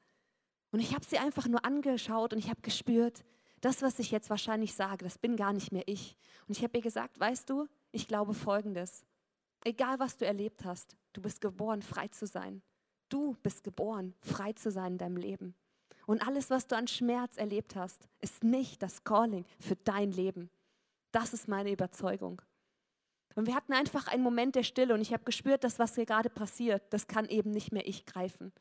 Und 0.71 0.81
ich 0.81 0.95
habe 0.95 1.05
sie 1.05 1.19
einfach 1.19 1.49
nur 1.49 1.67
angeschaut 1.67 2.33
und 2.33 2.39
ich 2.39 2.49
habe 2.49 2.63
gespürt, 2.63 3.27
das, 3.61 3.83
was 3.83 3.99
ich 3.99 4.11
jetzt 4.11 4.31
wahrscheinlich 4.31 4.73
sage, 4.73 5.05
das 5.05 5.19
bin 5.19 5.37
gar 5.37 5.53
nicht 5.53 5.71
mehr 5.71 5.87
ich. 5.87 6.17
Und 6.49 6.57
ich 6.57 6.65
habe 6.65 6.79
ihr 6.79 6.83
gesagt, 6.83 7.21
weißt 7.21 7.51
du, 7.51 7.69
ich 7.91 8.09
glaube 8.09 8.33
Folgendes. 8.33 9.05
Egal, 9.65 9.99
was 9.99 10.17
du 10.17 10.27
erlebt 10.27 10.65
hast, 10.65 10.97
du 11.13 11.23
bist 11.23 11.41
geboren, 11.41 11.83
frei 11.83 12.09
zu 12.09 12.27
sein. 12.27 12.63
Du 13.09 13.37
bist 13.43 13.63
geboren, 13.63 14.15
frei 14.21 14.53
zu 14.55 14.71
sein 14.71 14.93
in 14.93 14.99
deinem 14.99 15.17
Leben. 15.17 15.55
Und 16.07 16.27
alles, 16.27 16.51
was 16.51 16.67
du 16.67 16.77
an 16.77 16.89
Schmerz 16.89 17.37
erlebt 17.37 17.77
hast, 17.77 18.09
ist 18.21 18.43
nicht 18.43 18.83
das 18.83 19.05
Calling 19.05 19.45
für 19.61 19.77
dein 19.77 20.11
Leben. 20.11 20.51
Das 21.13 21.33
ist 21.33 21.47
meine 21.47 21.71
Überzeugung. 21.71 22.43
Und 23.35 23.47
wir 23.47 23.55
hatten 23.55 23.73
einfach 23.73 24.09
einen 24.09 24.23
Moment 24.23 24.57
der 24.57 24.63
Stille 24.63 24.95
und 24.95 25.01
ich 25.01 25.13
habe 25.13 25.25
gespürt, 25.25 25.65
dass 25.65 25.79
was 25.79 25.95
hier 25.95 26.07
gerade 26.07 26.29
passiert, 26.29 26.83
das 26.91 27.07
kann 27.07 27.29
eben 27.29 27.51
nicht 27.51 27.73
mehr 27.73 27.87
ich 27.87 28.05
greifen. 28.05 28.53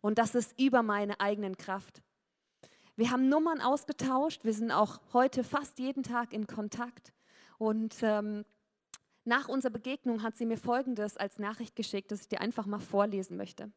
Und 0.00 0.18
das 0.18 0.34
ist 0.34 0.58
über 0.58 0.82
meine 0.82 1.20
eigenen 1.20 1.56
Kraft. 1.56 2.02
Wir 2.96 3.10
haben 3.10 3.28
Nummern 3.28 3.60
ausgetauscht, 3.60 4.44
wir 4.44 4.52
sind 4.52 4.72
auch 4.72 5.00
heute 5.12 5.44
fast 5.44 5.78
jeden 5.78 6.02
Tag 6.02 6.32
in 6.32 6.46
Kontakt. 6.46 7.12
Und 7.58 7.96
ähm, 8.02 8.44
nach 9.30 9.48
unserer 9.48 9.70
Begegnung 9.70 10.24
hat 10.24 10.36
sie 10.36 10.44
mir 10.44 10.58
Folgendes 10.58 11.16
als 11.16 11.38
Nachricht 11.38 11.76
geschickt, 11.76 12.10
das 12.10 12.22
ich 12.22 12.28
dir 12.28 12.40
einfach 12.40 12.66
mal 12.66 12.80
vorlesen 12.80 13.36
möchte. 13.36 13.70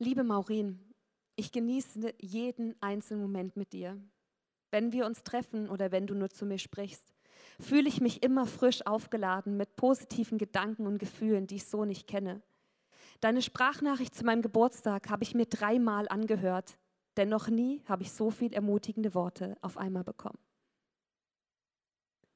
Liebe 0.00 0.24
Maureen, 0.24 0.92
ich 1.36 1.52
genieße 1.52 2.14
jeden 2.18 2.74
einzelnen 2.82 3.22
Moment 3.22 3.56
mit 3.56 3.72
dir. 3.72 3.96
Wenn 4.72 4.90
wir 4.92 5.06
uns 5.06 5.22
treffen 5.22 5.70
oder 5.70 5.92
wenn 5.92 6.08
du 6.08 6.14
nur 6.14 6.30
zu 6.30 6.46
mir 6.46 6.58
sprichst, 6.58 7.14
fühle 7.60 7.88
ich 7.88 8.00
mich 8.00 8.24
immer 8.24 8.46
frisch 8.46 8.84
aufgeladen 8.84 9.56
mit 9.56 9.76
positiven 9.76 10.36
Gedanken 10.36 10.84
und 10.84 10.98
Gefühlen, 10.98 11.46
die 11.46 11.56
ich 11.56 11.66
so 11.66 11.84
nicht 11.84 12.08
kenne. 12.08 12.42
Deine 13.20 13.40
Sprachnachricht 13.40 14.16
zu 14.16 14.24
meinem 14.24 14.42
Geburtstag 14.42 15.10
habe 15.10 15.22
ich 15.22 15.32
mir 15.32 15.46
dreimal 15.46 16.08
angehört, 16.08 16.76
denn 17.16 17.28
noch 17.28 17.46
nie 17.46 17.84
habe 17.84 18.02
ich 18.02 18.10
so 18.10 18.32
viel 18.32 18.52
ermutigende 18.52 19.14
Worte 19.14 19.56
auf 19.60 19.78
einmal 19.78 20.02
bekommen. 20.02 20.38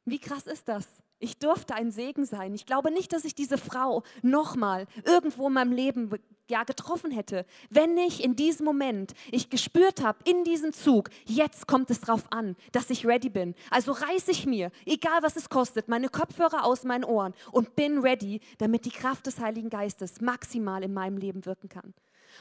Wie 0.05 0.19
krass 0.19 0.47
ist 0.47 0.69
das? 0.69 0.87
Ich 1.19 1.39
durfte 1.39 1.75
ein 1.75 1.93
Segen 1.93 2.25
sein. 2.25 2.53
Ich 2.53 2.67
glaube 2.67 2.91
nicht, 2.91 3.13
dass 3.13 3.25
ich 3.25 3.37
diese 3.37 3.57
Frau 3.57 4.03
nochmal 4.23 4.87
irgendwo 5.05 5.47
in 5.47 5.53
meinem 5.53 5.71
Leben 5.71 6.11
ja, 6.51 6.65
getroffen 6.65 7.13
hätte, 7.13 7.47
wenn 7.71 7.95
nicht 7.95 8.21
in 8.21 8.35
diesem 8.35 8.67
Moment 8.67 9.13
ich 9.31 9.49
gespürt 9.49 10.03
habe, 10.03 10.19
in 10.29 10.43
diesem 10.43 10.73
Zug, 10.73 11.11
jetzt 11.25 11.69
kommt 11.69 11.91
es 11.91 12.01
drauf 12.01 12.25
an, 12.31 12.57
dass 12.73 12.91
ich 12.91 13.07
ready 13.07 13.31
bin. 13.31 13.55
Also 13.71 13.93
reiße 13.93 14.33
ich 14.33 14.47
mir, 14.47 14.73
egal 14.85 15.23
was 15.23 15.37
es 15.37 15.49
kostet, 15.49 15.87
meine 15.87 16.09
Kopfhörer 16.09 16.65
aus 16.65 16.83
meinen 16.83 17.05
Ohren 17.05 17.35
und 17.53 17.77
bin 17.77 17.99
ready, 17.99 18.41
damit 18.59 18.85
die 18.85 18.91
Kraft 18.91 19.27
des 19.27 19.39
Heiligen 19.39 19.71
Geistes 19.71 20.21
maximal 20.21 20.83
in 20.83 20.93
meinem 20.93 21.17
Leben 21.17 21.47
wirken 21.47 21.69
kann. 21.69 21.95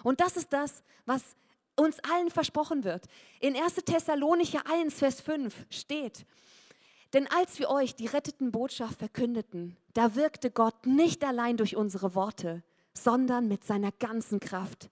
Und 0.04 0.20
das 0.20 0.38
ist 0.38 0.52
das, 0.52 0.84
was 1.06 1.36
uns 1.76 2.00
allen 2.00 2.30
versprochen 2.30 2.84
wird. 2.84 3.06
In 3.40 3.56
1. 3.56 3.76
Thessalonicher 3.76 4.62
1, 4.70 4.94
Vers 4.96 5.22
5 5.22 5.68
steht, 5.70 6.26
denn 7.14 7.28
als 7.28 7.60
wir 7.60 7.70
euch 7.70 7.96
die 7.96 8.08
retteten 8.08 8.52
Botschaft 8.52 9.00
verkündeten, 9.00 9.78
da 9.94 10.16
wirkte 10.16 10.52
Gott 10.52 10.86
nicht 10.86 11.24
allein 11.24 11.58
durch 11.58 11.76
unsere 11.76 12.16
Worte, 12.16 12.64
sondern 12.94 13.48
mit 13.48 13.64
seiner 13.64 13.92
ganzen 13.92 14.40
Kraft. 14.40 14.90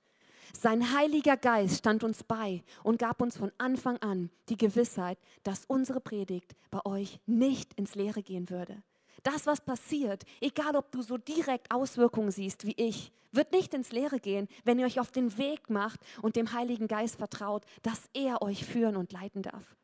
Sein 0.58 0.94
Heiliger 0.98 1.38
Geist 1.38 1.78
stand 1.78 2.04
uns 2.04 2.24
bei 2.24 2.64
und 2.84 3.00
gab 3.00 3.22
uns 3.22 3.38
von 3.38 3.52
Anfang 3.58 3.98
an 3.98 4.32
die 4.50 4.58
Gewissheit, 4.58 5.20
dass 5.44 5.66
unsere 5.66 6.02
Predigt 6.02 6.56
bei 6.72 6.84
euch 6.86 7.20
nicht 7.26 7.74
ins 7.76 7.96
Leere 7.96 8.24
gehen 8.24 8.50
würde. 8.50 8.82
Das, 9.24 9.46
was 9.46 9.62
passiert, 9.62 10.24
egal 10.42 10.76
ob 10.76 10.92
du 10.92 11.02
so 11.02 11.18
direkt 11.18 11.72
Auswirkungen 11.72 12.32
siehst 12.32 12.66
wie 12.66 12.76
ich, 12.78 13.12
wird 13.32 13.52
nicht 13.52 13.74
ins 13.74 13.92
Leere 13.92 14.20
gehen, 14.20 14.48
wenn 14.64 14.80
ihr 14.80 14.86
euch 14.86 15.00
auf 15.00 15.12
den 15.12 15.38
Weg 15.38 15.70
macht 15.70 16.00
und 16.22 16.36
dem 16.36 16.54
Heiligen 16.54 16.88
Geist 16.88 17.18
vertraut, 17.18 17.64
dass 17.84 18.10
er 18.14 18.42
euch 18.42 18.66
führen 18.66 18.96
und 18.96 19.12
leiten 19.12 19.44
darf. 19.44 19.76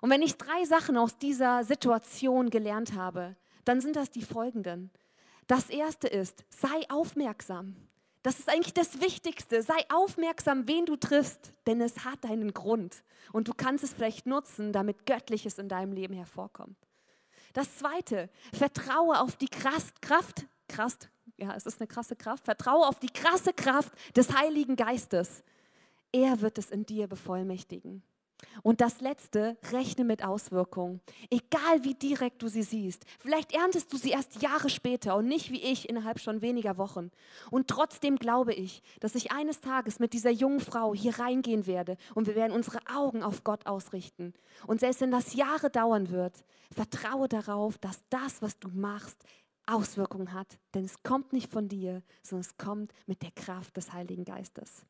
Und 0.00 0.10
wenn 0.10 0.22
ich 0.22 0.36
drei 0.36 0.64
Sachen 0.64 0.96
aus 0.96 1.18
dieser 1.18 1.64
Situation 1.64 2.50
gelernt 2.50 2.94
habe, 2.94 3.36
dann 3.64 3.80
sind 3.80 3.96
das 3.96 4.10
die 4.10 4.22
folgenden. 4.22 4.90
Das 5.46 5.70
erste 5.70 6.08
ist, 6.08 6.44
sei 6.50 6.88
aufmerksam. 6.88 7.76
Das 8.22 8.40
ist 8.40 8.48
eigentlich 8.50 8.74
das 8.74 9.00
Wichtigste. 9.00 9.62
Sei 9.62 9.78
aufmerksam, 9.88 10.66
wen 10.66 10.84
du 10.84 10.96
triffst, 10.96 11.52
denn 11.66 11.80
es 11.80 12.04
hat 12.04 12.24
einen 12.24 12.52
Grund. 12.52 13.04
Und 13.32 13.46
du 13.46 13.52
kannst 13.54 13.84
es 13.84 13.92
vielleicht 13.92 14.26
nutzen, 14.26 14.72
damit 14.72 15.06
Göttliches 15.06 15.58
in 15.58 15.68
deinem 15.68 15.92
Leben 15.92 16.14
hervorkommt. 16.14 16.76
Das 17.52 17.78
zweite, 17.78 18.28
vertraue 18.52 19.20
auf 19.20 19.36
die 19.36 19.48
Kraft, 19.48 20.02
Kraft, 20.02 20.46
Kraft, 20.68 21.08
ja, 21.36 21.54
es 21.54 21.66
ist 21.66 21.80
eine 21.80 21.86
krasse 21.86 22.16
Kraft, 22.16 22.44
vertraue 22.44 22.86
auf 22.86 22.98
die 22.98 23.08
krasse 23.08 23.52
Kraft 23.52 23.92
des 24.16 24.36
Heiligen 24.36 24.76
Geistes. 24.76 25.44
Er 26.12 26.40
wird 26.40 26.58
es 26.58 26.70
in 26.70 26.84
dir 26.84 27.06
bevollmächtigen. 27.06 28.02
Und 28.62 28.80
das 28.80 29.00
Letzte, 29.00 29.56
rechne 29.72 30.04
mit 30.04 30.24
Auswirkungen. 30.24 31.00
Egal 31.30 31.84
wie 31.84 31.94
direkt 31.94 32.42
du 32.42 32.48
sie 32.48 32.62
siehst. 32.62 33.04
Vielleicht 33.18 33.54
erntest 33.54 33.92
du 33.92 33.96
sie 33.96 34.10
erst 34.10 34.42
Jahre 34.42 34.68
später 34.68 35.16
und 35.16 35.26
nicht 35.26 35.50
wie 35.50 35.62
ich 35.62 35.88
innerhalb 35.88 36.20
schon 36.20 36.42
weniger 36.42 36.78
Wochen. 36.78 37.10
Und 37.50 37.68
trotzdem 37.68 38.16
glaube 38.16 38.54
ich, 38.54 38.82
dass 39.00 39.14
ich 39.14 39.32
eines 39.32 39.60
Tages 39.60 39.98
mit 39.98 40.12
dieser 40.12 40.30
jungen 40.30 40.60
Frau 40.60 40.94
hier 40.94 41.18
reingehen 41.18 41.66
werde 41.66 41.96
und 42.14 42.26
wir 42.26 42.34
werden 42.34 42.52
unsere 42.52 42.78
Augen 42.94 43.22
auf 43.22 43.44
Gott 43.44 43.66
ausrichten. 43.66 44.34
Und 44.66 44.80
selbst 44.80 45.00
wenn 45.00 45.10
das 45.10 45.34
Jahre 45.34 45.70
dauern 45.70 46.10
wird, 46.10 46.44
vertraue 46.72 47.28
darauf, 47.28 47.78
dass 47.78 48.02
das, 48.10 48.42
was 48.42 48.58
du 48.58 48.68
machst, 48.68 49.24
Auswirkungen 49.66 50.32
hat. 50.32 50.58
Denn 50.74 50.84
es 50.84 51.02
kommt 51.02 51.32
nicht 51.32 51.52
von 51.52 51.68
dir, 51.68 52.02
sondern 52.22 52.48
es 52.48 52.56
kommt 52.56 52.92
mit 53.06 53.22
der 53.22 53.32
Kraft 53.32 53.76
des 53.76 53.92
Heiligen 53.92 54.24
Geistes. 54.24 54.86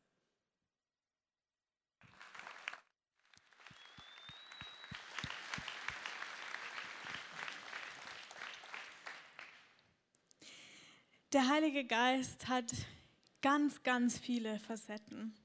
Der 11.37 11.49
Heilige 11.49 11.85
Geist 11.85 12.47
hat 12.47 12.73
ganz, 13.43 13.83
ganz 13.83 14.17
viele 14.17 14.57
Facetten. 14.57 15.35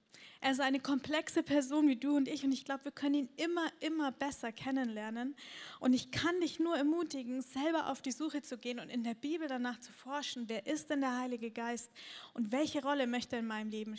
Er 0.40 0.52
ist 0.52 0.60
eine 0.62 0.80
komplexe 0.80 1.42
Person 1.42 1.86
wie 1.86 1.96
du 1.96 2.16
und 2.16 2.28
ich 2.28 2.44
und 2.44 2.52
ich 2.52 2.64
glaube, 2.64 2.86
wir 2.86 2.92
können 2.92 3.14
ihn 3.14 3.28
immer, 3.36 3.70
immer 3.80 4.10
besser 4.10 4.52
kennenlernen. 4.52 5.36
Und 5.80 5.92
ich 5.92 6.10
kann 6.10 6.40
dich 6.40 6.58
nur 6.58 6.78
ermutigen, 6.78 7.42
selber 7.42 7.90
auf 7.90 8.00
die 8.00 8.10
Suche 8.10 8.40
zu 8.40 8.56
gehen 8.56 8.80
und 8.80 8.88
in 8.88 9.04
der 9.04 9.12
Bibel 9.12 9.48
danach 9.48 9.80
zu 9.80 9.92
forschen, 9.92 10.48
wer 10.48 10.66
ist 10.66 10.88
denn 10.88 11.02
der 11.02 11.18
Heilige 11.18 11.50
Geist 11.50 11.92
und 12.32 12.52
welche 12.52 12.82
Rolle 12.82 13.06
möchte 13.06 13.36
er 13.36 13.40
in 13.40 13.46
meinem 13.46 13.68
Leben 13.68 13.94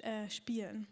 äh, 0.00 0.28
spielen. 0.28 0.88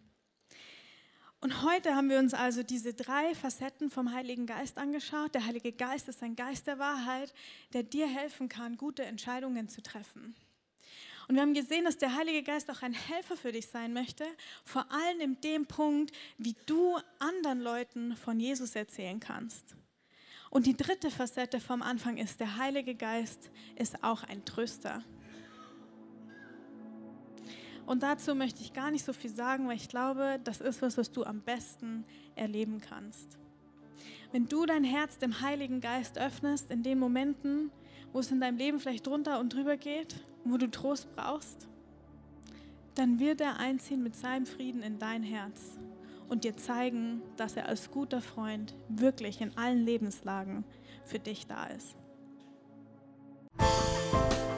Und 1.40 1.62
heute 1.62 1.94
haben 1.94 2.11
wir 2.11 2.18
uns 2.18 2.35
also 2.35 2.64
diese 2.64 2.94
drei 2.94 3.33
Facetten 3.35 3.90
vom 3.90 4.12
Heiligen 4.12 4.46
Geist 4.46 4.77
angeschaut. 4.77 5.35
Der 5.35 5.46
Heilige 5.46 5.70
Geist 5.70 6.09
ist 6.09 6.22
ein 6.22 6.35
Geist 6.35 6.66
der 6.66 6.81
Wahrheit, 6.81 7.33
der 7.72 7.85
dir 7.85 8.09
helfen 8.09 8.48
kann, 8.48 8.77
gute 8.77 9.05
Entscheidungen 9.05 9.68
zu 9.68 9.81
treffen. 9.81 10.35
Und 11.29 11.37
wir 11.37 11.42
haben 11.42 11.55
gesehen, 11.55 11.85
dass 11.85 11.96
der 11.96 12.16
Heilige 12.16 12.42
Geist 12.42 12.70
auch 12.70 12.83
ein 12.83 12.94
Helfer 12.94 13.37
für 13.37 13.53
dich 13.53 13.68
sein 13.68 13.92
möchte, 13.92 14.24
vor 14.64 14.90
allem 14.90 15.20
in 15.20 15.40
dem 15.42 15.66
Punkt, 15.66 16.11
wie 16.38 16.57
du 16.66 16.98
anderen 17.18 17.61
Leuten 17.61 18.16
von 18.16 18.40
Jesus 18.40 18.74
erzählen 18.74 19.20
kannst. 19.20 19.77
Und 20.51 20.66
die 20.66 20.77
dritte 20.77 21.11
Facette 21.11 21.61
vom 21.61 21.83
Anfang 21.83 22.16
ist, 22.16 22.40
der 22.40 22.57
Heilige 22.57 22.94
Geist 22.94 23.51
ist 23.77 24.03
auch 24.03 24.24
ein 24.24 24.44
Tröster. 24.44 25.05
Und 27.88 28.03
dazu 28.03 28.35
möchte 28.35 28.61
ich 28.61 28.74
gar 28.74 28.90
nicht 28.90 29.03
so 29.03 29.14
viel 29.14 29.31
sagen, 29.31 29.66
weil 29.66 29.77
ich 29.77 29.88
glaube, 29.88 30.38
das 30.44 30.61
ist 30.61 30.83
was, 30.83 30.98
was 30.98 31.11
du 31.11 31.24
am 31.24 31.40
besten 31.40 32.05
erleben 32.35 32.83
kannst. 32.83 33.38
Wenn 34.31 34.46
du 34.46 34.66
dein 34.66 34.85
Herz 34.85 35.16
dem 35.16 35.40
Heiligen 35.40 35.81
Geist 35.81 36.18
öffnest, 36.18 36.70
in 36.70 36.83
den 36.83 36.98
Momenten, 36.98 37.70
wo 38.12 38.18
es 38.18 38.31
in 38.31 38.40
deinem 38.40 38.59
Leben 38.59 38.79
vielleicht 38.79 39.07
drunter 39.07 39.40
und 39.40 39.55
drüber 39.55 39.79
geht, 39.79 40.22
wo 40.44 40.59
du 40.59 40.70
Trost 40.70 41.09
brauchst, 41.16 41.66
dann 42.94 43.20
wird 43.20 43.40
er 43.40 43.59
einziehen 43.59 44.03
mit 44.03 44.14
seinem 44.14 44.44
Frieden 44.44 44.83
in 44.83 44.98
dein 44.98 45.22
Herz 45.22 45.79
und 46.29 46.44
dir 46.44 46.59
zeigen, 46.59 47.22
dass 47.38 47.57
er 47.57 47.68
als 47.68 47.90
guter 47.90 48.20
Freund 48.20 48.74
wirklich 48.90 49.40
in 49.40 49.57
allen 49.57 49.83
Lebenslagen 49.87 50.64
für 51.07 51.20
dich 51.20 51.46
da 51.46 51.64
ist. 51.64 51.96